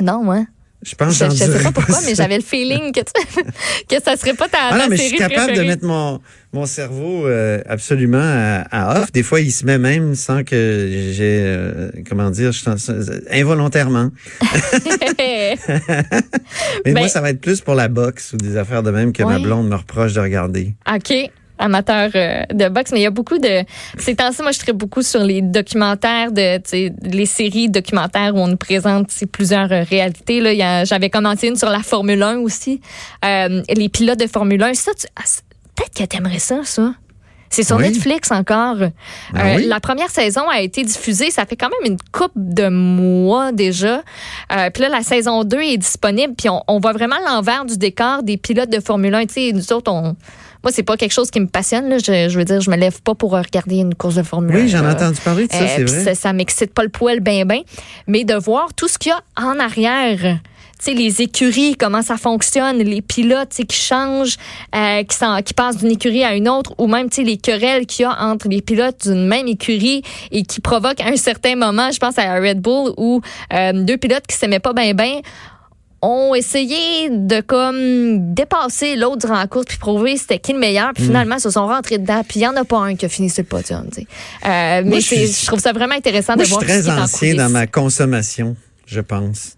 Non, 0.00 0.24
moi. 0.24 0.44
Je 0.82 0.94
pense 0.94 1.18
je, 1.18 1.26
je 1.26 1.30
sais 1.30 1.62
pas 1.62 1.72
pourquoi, 1.72 1.98
mais 2.06 2.14
j'avais 2.14 2.36
le 2.36 2.42
feeling 2.46 2.90
que, 2.92 3.00
que 3.00 4.02
ça 4.02 4.16
serait 4.16 4.32
pas 4.32 4.48
ta, 4.48 4.58
ah 4.70 4.78
non, 4.78 4.86
mais 4.88 4.96
je 4.96 5.02
suis 5.02 5.18
capable 5.18 5.52
de 5.52 5.62
mettre 5.62 5.84
mon, 5.84 6.20
mon 6.54 6.64
cerveau 6.64 7.26
euh, 7.26 7.60
absolument 7.66 8.64
à, 8.70 9.00
off. 9.00 9.12
Des 9.12 9.22
fois, 9.22 9.40
il 9.40 9.52
se 9.52 9.66
met 9.66 9.76
même 9.76 10.14
sans 10.14 10.42
que 10.42 10.88
j'ai, 11.12 11.42
euh, 11.44 11.90
comment 12.08 12.30
dire, 12.30 12.52
je, 12.52 12.64
involontairement. 13.30 14.10
mais 15.18 15.58
moi, 16.86 16.94
ben 16.94 17.08
ça 17.08 17.20
va 17.20 17.30
être 17.30 17.42
plus 17.42 17.60
pour 17.60 17.74
la 17.74 17.88
boxe 17.88 18.32
ou 18.32 18.38
des 18.38 18.56
affaires 18.56 18.82
de 18.82 18.90
même 18.90 19.12
que 19.12 19.22
ma 19.22 19.38
blonde 19.38 19.68
me 19.68 19.76
reproche 19.76 20.14
de 20.14 20.20
regarder. 20.20 20.74
OK 20.90 21.30
amateur 21.60 22.10
euh, 22.14 22.42
de 22.52 22.68
boxe, 22.68 22.90
mais 22.92 23.00
il 23.00 23.02
y 23.02 23.06
a 23.06 23.10
beaucoup 23.10 23.38
de. 23.38 23.64
Ces 23.98 24.16
temps-ci, 24.16 24.42
moi, 24.42 24.52
je 24.52 24.58
traite 24.58 24.76
beaucoup 24.76 25.02
sur 25.02 25.22
les 25.22 25.42
documentaires, 25.42 26.32
de, 26.32 26.60
les 27.02 27.26
séries 27.26 27.68
documentaires 27.68 28.34
où 28.34 28.38
on 28.38 28.48
nous 28.48 28.56
présente 28.56 29.08
plusieurs 29.30 29.70
euh, 29.70 29.82
réalités. 29.82 30.40
Là, 30.40 30.84
j'avais 30.84 31.10
commencé 31.10 31.48
une 31.48 31.56
sur 31.56 31.70
la 31.70 31.80
Formule 31.80 32.22
1 32.22 32.38
aussi, 32.38 32.80
euh, 33.24 33.62
les 33.68 33.88
pilotes 33.88 34.18
de 34.18 34.26
Formule 34.26 34.62
1. 34.62 34.74
Ça, 34.74 34.92
ah, 35.16 35.22
peut-être 35.76 35.94
que 35.94 36.04
t'aimerais 36.04 36.38
ça, 36.38 36.60
ça. 36.64 36.94
C'est 37.50 37.64
sur 37.64 37.76
Oui. 37.76 37.82
Netflix 37.82 38.30
encore. 38.30 38.76
Euh, 38.80 39.56
oui? 39.56 39.66
La 39.66 39.80
première 39.80 40.08
saison 40.08 40.48
a 40.48 40.60
été 40.60 40.84
diffusée, 40.84 41.32
ça 41.32 41.44
fait 41.46 41.56
quand 41.56 41.68
même 41.68 41.92
une 41.92 41.98
coupe 42.12 42.32
de 42.36 42.68
mois 42.68 43.50
déjà. 43.50 44.02
Euh, 44.52 44.70
puis 44.70 44.82
là, 44.82 44.88
la 44.88 45.02
saison 45.02 45.42
2 45.42 45.60
est 45.60 45.76
disponible, 45.76 46.34
puis 46.38 46.48
on, 46.48 46.62
on 46.68 46.78
voit 46.78 46.92
vraiment 46.92 47.16
l'envers 47.26 47.64
du 47.64 47.76
décor 47.76 48.22
des 48.22 48.36
pilotes 48.36 48.70
de 48.70 48.78
Formule 48.78 49.14
1. 49.14 49.26
Tu 49.26 49.32
sais, 49.34 49.52
nous 49.52 49.72
autres, 49.72 49.90
on... 49.90 50.14
Moi, 50.62 50.72
c'est 50.72 50.82
pas 50.82 50.96
quelque 50.96 51.12
chose 51.12 51.30
qui 51.30 51.40
me 51.40 51.46
passionne. 51.46 51.88
Là. 51.88 51.98
Je, 51.98 52.28
je 52.28 52.38
veux 52.38 52.44
dire, 52.44 52.60
je 52.60 52.70
me 52.70 52.76
lève 52.76 53.00
pas 53.02 53.14
pour 53.14 53.32
regarder 53.32 53.76
une 53.76 53.94
course 53.94 54.16
de 54.16 54.22
Formule 54.22 54.54
1. 54.56 54.58
Oui, 54.60 54.68
j'en 54.68 54.84
ai 54.88 54.92
entendu 54.92 55.18
parler 55.24 55.46
de 55.46 55.52
ça, 55.52 55.62
Euh, 55.62 55.66
c'est 55.76 55.84
vrai. 55.84 56.04
Ça, 56.04 56.14
ça 56.14 56.32
m'excite 56.32 56.74
pas 56.74 56.82
le 56.82 56.88
poil 56.90 57.20
ben 57.20 57.46
ben, 57.46 57.60
mais 58.06 58.24
de 58.24 58.34
voir 58.34 58.74
tout 58.74 58.88
ce 58.88 58.98
qu'il 58.98 59.10
y 59.10 59.14
a 59.14 59.20
en 59.42 59.58
arrière. 59.58 60.38
Tu 60.82 60.86
sais, 60.86 60.94
les 60.94 61.20
écuries, 61.20 61.76
comment 61.78 62.00
ça 62.00 62.16
fonctionne, 62.16 62.78
les 62.78 63.02
pilotes 63.02 63.50
qui 63.68 63.76
changent, 63.76 64.36
euh, 64.74 65.02
qui, 65.02 65.14
s'en- 65.14 65.42
qui 65.42 65.52
passent 65.52 65.76
d'une 65.76 65.90
écurie 65.90 66.24
à 66.24 66.34
une 66.34 66.48
autre, 66.48 66.72
ou 66.78 66.86
même 66.86 67.10
tu 67.10 67.16
sais, 67.16 67.22
les 67.22 67.36
querelles 67.36 67.84
qu'il 67.84 68.04
y 68.04 68.06
a 68.06 68.18
entre 68.22 68.48
les 68.48 68.62
pilotes 68.62 69.02
d'une 69.02 69.26
même 69.26 69.46
écurie 69.46 70.00
et 70.30 70.42
qui 70.42 70.60
provoquent 70.62 71.02
à 71.02 71.08
un 71.08 71.16
certain 71.16 71.54
moment, 71.54 71.90
je 71.90 71.98
pense 71.98 72.16
à 72.18 72.34
Red 72.40 72.60
Bull, 72.62 72.94
où 72.96 73.20
euh, 73.52 73.72
deux 73.74 73.98
pilotes 73.98 74.26
qui 74.26 74.34
s'aimaient 74.36 74.58
pas 74.58 74.72
ben 74.72 74.94
ben 74.96 75.20
ont 76.02 76.34
essayé 76.34 77.10
de 77.10 77.40
comme 77.42 78.32
dépasser 78.34 78.96
l'autre 78.96 79.18
durant 79.18 79.36
la 79.38 79.46
course 79.46 79.66
puis 79.66 79.76
prouver 79.78 80.16
c'était 80.16 80.38
qui 80.38 80.52
le 80.54 80.58
meilleur 80.58 80.90
Mm. 80.90 80.94
puis 80.94 81.04
finalement 81.04 81.34
ils 81.36 81.40
se 81.42 81.50
sont 81.50 81.66
rentrés 81.66 81.98
dedans 81.98 82.22
puis 82.26 82.40
il 82.40 82.42
y 82.44 82.46
en 82.46 82.56
a 82.56 82.64
pas 82.64 82.78
un 82.78 82.94
qui 82.96 83.04
a 83.04 83.08
fini 83.08 83.28
sur 83.28 83.42
le 83.42 83.48
podium 83.48 83.86
tu 83.92 84.00
sais. 84.02 84.06
Euh, 84.46 84.82
mais 84.86 85.00
je 85.00 85.06
suis- 85.06 85.26
je 85.26 85.46
trouve 85.46 85.60
ça 85.60 85.72
vraiment 85.72 85.94
intéressant 85.94 86.34
Moi, 86.36 86.44
de 86.44 86.48
je 86.48 86.54
suis 86.54 86.54
voir 86.54 86.62
tout 86.64 86.82
ce 86.82 86.88
très 86.88 87.00
ancien 87.02 87.34
dans 87.34 87.50
ma 87.50 87.66
consommation, 87.66 88.56
je 88.86 89.00
pense. 89.00 89.56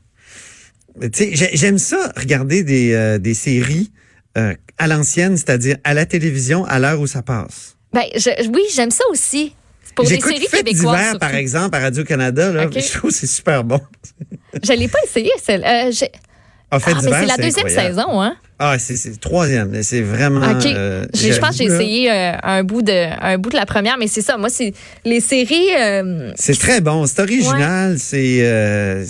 Tu 1.01 1.09
sais, 1.15 1.31
j'ai- 1.33 1.51
j'aime 1.57 1.79
ça, 1.79 2.13
regarder 2.17 2.65
des, 2.65 2.93
euh, 2.93 3.19
des 3.19 3.35
séries 3.35 3.93
euh, 4.37 4.55
à 4.79 4.87
l'ancienne, 4.89 5.37
c'est-à-dire 5.37 5.77
à 5.85 5.95
la 5.95 6.07
télévision, 6.07 6.65
à 6.65 6.79
l'heure 6.79 6.99
où 7.01 7.07
ça 7.07 7.23
passe. 7.23 7.77
Ben, 7.93 8.03
je- 8.17 8.49
oui 8.49 8.63
j'aime 8.75 8.91
ça 8.91 9.05
aussi 9.11 9.55
pour 9.95 10.05
des 10.07 10.15
J'écoute 10.15 10.33
séries 10.33 10.47
Fête 10.49 10.65
québécoises 10.67 11.19
par 11.19 11.35
exemple, 11.35 11.77
à 11.77 11.81
Radio-Canada. 11.81 12.51
là, 12.53 12.67
Ok. 12.67 12.73
Je 12.81 12.99
trouve 12.99 13.11
que 13.11 13.17
c'est 13.17 13.27
super 13.27 13.63
bon. 13.63 13.81
je 14.63 14.73
l'ai 14.73 14.89
pas 14.89 14.99
essayé 15.05 15.31
celle 15.43 15.63
Ah, 16.75 16.81
Fête 16.81 16.95
ah 16.97 17.01
mais 17.03 17.03
d'hiver, 17.03 17.19
c'est 17.21 17.27
la 17.27 17.37
deuxième 17.37 17.67
incroyable. 17.67 17.95
saison 17.97 18.21
hein? 18.23 18.37
Ah, 18.65 18.79
c'est 18.79 19.19
troisième. 19.21 19.83
C'est 19.83 20.03
vraiment... 20.03 20.53
OK. 20.53 20.67
euh, 20.67 21.05
je 21.13 21.37
pense 21.41 21.59
que 21.59 21.65
j'ai 21.65 21.65
essayé 21.65 22.13
euh, 22.13 22.35
un 22.45 22.63
bout 22.63 22.83
de 22.83 22.93
un 22.93 23.37
bout 23.37 23.51
de 23.51 23.57
la 23.57 23.67
première 23.67 23.99
mais 23.99 24.07
c'est 24.07 24.23
ça 24.23 24.37
moi 24.37 24.51
c'est 24.51 24.73
les 25.05 25.19
séries 25.19 25.67
euh, 25.77 26.31
C'est 26.37 26.57
très 26.57 26.81
bon, 26.81 27.05
c'est 27.07 27.21
original, 27.21 27.99
c'est 27.99 29.05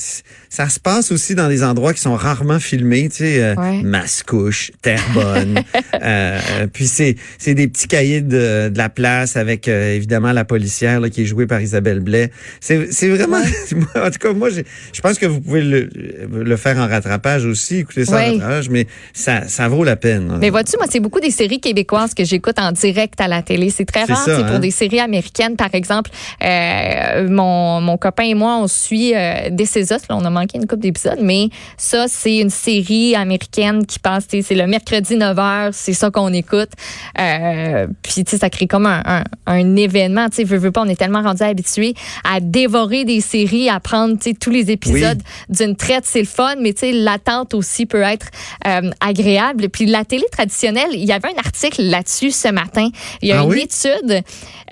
ça 0.49 0.69
se 0.69 0.79
passe 0.79 1.13
aussi 1.13 1.35
dans 1.35 1.49
des 1.49 1.65
endroits 1.65 1.95
qui 1.95 2.01
sont 2.01 2.15
rarement 2.15 2.61
filmés, 2.61 3.09
tu 3.09 3.25
sais, 3.25 3.55
Ouais. 3.57 3.83
Mascouche, 3.83 4.71
Terrebonne. 4.83 5.61
puis 6.73 6.87
c'est 6.87 7.17
c'est 7.39 7.55
des 7.55 7.69
petits 7.69 7.89
cahiers 7.89 8.21
de, 8.23 8.69
de 8.69 8.79
la 8.79 8.89
place 8.89 9.37
avec 9.37 9.69
évidemment 9.69 10.33
la 10.33 10.45
policière 10.45 11.01
là, 11.01 11.11
qui 11.11 11.23
est 11.23 11.27
jouée 11.27 11.47
par 11.47 11.61
Isabelle 11.61 12.01
Blais. 12.01 12.31
C'est 12.61 12.91
c'est 12.91 13.09
vraiment 13.09 13.39
en 13.97 14.11
tout 14.11 14.19
cas 14.19 14.33
moi 14.33 14.49
je 14.51 15.01
pense 15.01 15.19
que 15.19 15.27
vous 15.27 15.41
pouvez 15.41 15.63
le, 15.63 15.91
le 16.33 16.57
faire 16.57 16.79
en 16.79 16.87
rattrapage 16.89 17.45
aussi, 17.45 17.79
écouter 17.79 18.05
ça 18.07 18.13
en 18.21 18.33
rattrapage, 18.33 18.71
mais 18.71 18.87
ça 19.13 19.42
ça 19.49 19.69
vaut 19.69 19.85
la 19.85 19.97
peine. 19.97 20.37
Mais 20.41 20.51
vois-tu, 20.51 20.77
moi, 20.79 20.87
c'est 20.91 21.01
beaucoup 21.01 21.21
des 21.21 21.31
séries 21.31 21.61
québécoises 21.61 22.15
que 22.15 22.25
j'écoute 22.25 22.59
en 22.59 22.73
direct 22.73 23.21
à 23.21 23.29
la 23.29 23.43
télé. 23.43 23.71
C'est 23.71 23.85
très 23.85 24.05
rare. 24.05 24.17
ça, 24.19 24.37
c'est 24.37 24.43
hein? 24.43 24.47
Pour 24.49 24.59
des 24.59 24.71
séries 24.71 25.01
américaines, 25.01 25.57
par 25.57 25.75
exemple, 25.75 26.11
euh, 26.45 27.29
mon, 27.29 27.81
mon 27.81 27.97
copain 27.97 28.25
et 28.25 28.35
moi, 28.35 28.59
on 28.59 28.67
suit 28.67 29.15
euh, 29.15 29.51
Us. 29.51 29.91
Là, 29.91 29.99
on 30.11 30.25
a 30.25 30.31
manqué 30.31 30.59
une 30.59 30.67
couple 30.67 30.83
d'épisodes, 30.83 31.21
mais 31.21 31.49
ça, 31.77 32.07
c'est 32.09 32.39
une 32.39 32.51
série 32.51 33.15
américaine 33.15 33.87
qui 33.87 33.99
passe, 33.99 34.27
c'est 34.29 34.55
le 34.55 34.67
mercredi 34.67 35.17
9h, 35.17 35.71
c'est 35.73 35.93
ça 35.93 36.11
qu'on 36.11 36.33
écoute. 36.33 36.71
Euh, 37.19 37.87
puis, 38.03 38.25
tu 38.25 38.33
sais, 38.33 38.39
ça 38.39 38.51
crée 38.51 38.67
comme 38.67 38.87
un, 38.87 39.03
un, 39.05 39.25
un 39.47 39.77
événement. 39.77 40.29
Tu 40.29 40.37
sais, 40.37 40.45
veux, 40.45 40.59
veux 40.59 40.73
pas, 40.73 40.83
on 40.83 40.89
est 40.89 40.97
tellement 40.99 41.23
rendu 41.23 41.43
habitués 41.43 41.95
à 42.25 42.41
dévorer 42.41 43.05
des 43.05 43.21
séries, 43.21 43.69
à 43.69 43.81
prendre, 43.81 44.17
tous 44.41 44.51
les 44.51 44.71
épisodes 44.71 45.21
d'une 45.49 45.77
traite, 45.77 46.05
c'est 46.07 46.21
le 46.21 46.27
fun, 46.27 46.55
mais 46.61 46.73
tu 46.73 46.81
sais, 46.81 46.93
l'attente 46.93 47.55
aussi 47.55 47.87
peut 47.87 48.03
être 48.03 48.27
euh, 48.67 48.91
agréable. 49.37 49.69
Puis 49.69 49.87
la 49.87 50.05
télé 50.05 50.25
traditionnelle, 50.31 50.91
il 50.93 51.05
y 51.05 51.13
avait 51.13 51.29
un 51.29 51.39
article 51.39 51.83
là-dessus 51.83 52.31
ce 52.31 52.49
matin. 52.49 52.89
Il 53.21 53.29
y 53.29 53.33
a 53.33 53.41
Ah 53.41 53.45
une 53.45 53.51
oui? 53.51 53.61
étude 53.61 54.23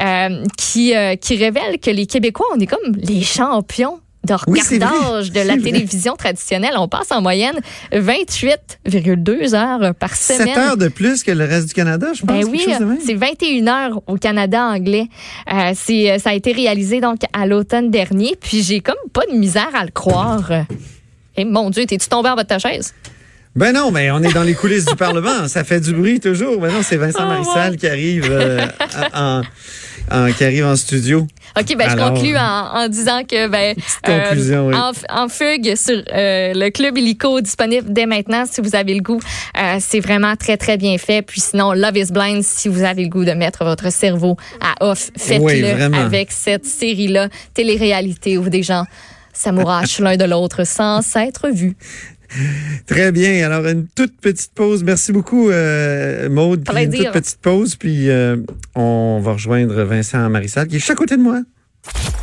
euh, 0.00 0.45
qui, 0.57 0.95
euh, 0.95 1.17
qui 1.17 1.37
révèle 1.37 1.79
que 1.81 1.90
les 1.90 2.07
Québécois, 2.07 2.47
on 2.55 2.61
est 2.61 2.67
comme 2.67 2.95
les 2.97 3.23
champions 3.23 4.00
de 4.23 4.35
Oui, 4.49 4.61
regardage 4.61 5.32
de 5.32 5.41
la 5.41 5.56
télévision 5.56 6.15
traditionnelle. 6.15 6.75
On 6.76 6.89
passe 6.89 7.11
en 7.11 7.23
moyenne 7.23 7.58
28,2 7.91 9.54
heures 9.54 9.95
par 9.95 10.15
semaine. 10.15 10.49
7 10.49 10.56
heures 10.58 10.76
de 10.76 10.89
plus 10.89 11.23
que 11.23 11.30
le 11.30 11.45
reste 11.45 11.69
du 11.69 11.75
Canada, 11.75 12.08
je 12.15 12.21
pense. 12.25 12.45
Ben 12.45 12.45
oui, 12.50 12.67
c'est 13.04 13.15
21 13.15 13.67
heures 13.69 14.02
au 14.06 14.17
Canada 14.17 14.63
anglais. 14.63 15.06
Euh, 15.52 15.73
c'est, 15.75 16.19
ça 16.19 16.30
a 16.30 16.34
été 16.34 16.52
réalisé 16.52 17.00
donc 17.00 17.21
à 17.32 17.47
l'automne 17.47 17.91
dernier, 17.91 18.37
puis 18.39 18.63
j'ai 18.63 18.80
comme 18.80 18.95
pas 19.13 19.25
de 19.25 19.32
misère 19.37 19.71
à 19.75 19.84
le 19.84 19.91
croire. 19.91 20.50
Et 21.37 21.45
mon 21.47 21.71
Dieu, 21.71 21.87
t'es-tu 21.87 22.08
tombé 22.08 22.28
en 22.28 22.37
bas 22.37 22.43
de 22.43 22.49
ta 22.49 22.58
chaise? 22.58 22.93
Ben 23.56 23.73
non, 23.73 23.91
mais 23.91 24.10
on 24.13 24.23
est 24.23 24.32
dans 24.32 24.45
les 24.45 24.54
coulisses 24.54 24.84
du 24.86 24.95
Parlement. 24.97 25.49
Ça 25.49 25.65
fait 25.65 25.80
du 25.80 25.93
bruit 25.93 26.21
toujours. 26.21 26.60
Ben 26.60 26.73
non, 26.73 26.82
c'est 26.82 26.97
Vincent 26.97 27.19
Ah, 27.23 27.26
Marissal 27.26 27.76
qui 27.76 27.89
arrive 27.89 28.28
euh, 28.30 28.65
en, 29.13 29.43
en- 30.10 30.32
qui 30.32 30.45
arrive 30.45 30.65
en 30.67 30.76
studio. 30.76 31.26
OK, 31.58 31.76
ben 31.76 31.89
Alors, 31.91 32.06
je 32.08 32.13
conclus 32.21 32.36
en, 32.36 32.41
en 32.76 32.89
disant 32.89 33.25
que 33.25 33.49
ben 33.49 33.75
conclusion, 34.04 34.69
oui. 34.69 34.75
en, 34.76 34.93
en 35.08 35.28
fugue 35.28 35.75
sur 35.75 35.97
euh, 36.15 36.52
le 36.54 36.71
club 36.71 36.97
illico 36.97 37.41
disponible 37.41 37.93
dès 37.93 38.06
maintenant 38.06 38.45
si 38.49 38.60
vous 38.60 38.76
avez 38.76 38.95
le 38.95 39.02
goût. 39.02 39.21
Euh, 39.60 39.78
c'est 39.80 39.99
vraiment 39.99 40.36
très 40.36 40.56
très 40.56 40.76
bien 40.76 40.97
fait. 40.97 41.23
Puis 41.23 41.41
sinon 41.41 41.73
Love 41.73 41.97
is 41.97 42.13
Blind 42.13 42.45
si 42.45 42.69
vous 42.69 42.84
avez 42.84 43.02
le 43.02 43.08
goût 43.08 43.25
de 43.25 43.32
mettre 43.32 43.65
votre 43.65 43.91
cerveau 43.93 44.36
à 44.60 44.86
off, 44.89 45.10
faites-le 45.19 45.93
avec 45.97 46.30
cette 46.30 46.67
série 46.67 47.08
là, 47.08 47.28
télé-réalité 47.52 48.39
où 48.39 48.49
des 48.49 48.63
gens 48.63 48.84
s'amourachent 49.32 49.99
l'un 49.99 50.17
de 50.17 50.25
l'autre 50.25 50.65
sans 50.65 51.02
s'être 51.02 51.49
vus. 51.49 51.76
Très 52.86 53.12
bien. 53.12 53.45
Alors, 53.45 53.66
une 53.66 53.86
toute 53.86 54.16
petite 54.21 54.52
pause. 54.54 54.84
Merci 54.84 55.12
beaucoup, 55.12 55.50
euh, 55.50 56.28
Maude. 56.28 56.64
Puis 56.64 56.84
une 56.84 56.93
toute 56.93 57.12
petite 57.12 57.38
pause. 57.40 57.76
Puis 57.76 58.08
euh, 58.08 58.36
on 58.75 59.21
va 59.23 59.32
rejoindre 59.32 59.82
Vincent 59.82 60.28
Marissal 60.30 60.66
qui 60.69 60.76
est 60.76 60.78
juste 60.78 60.90
à 60.90 60.95
côté 60.95 61.16
de 61.16 61.23
moi. 61.23 61.40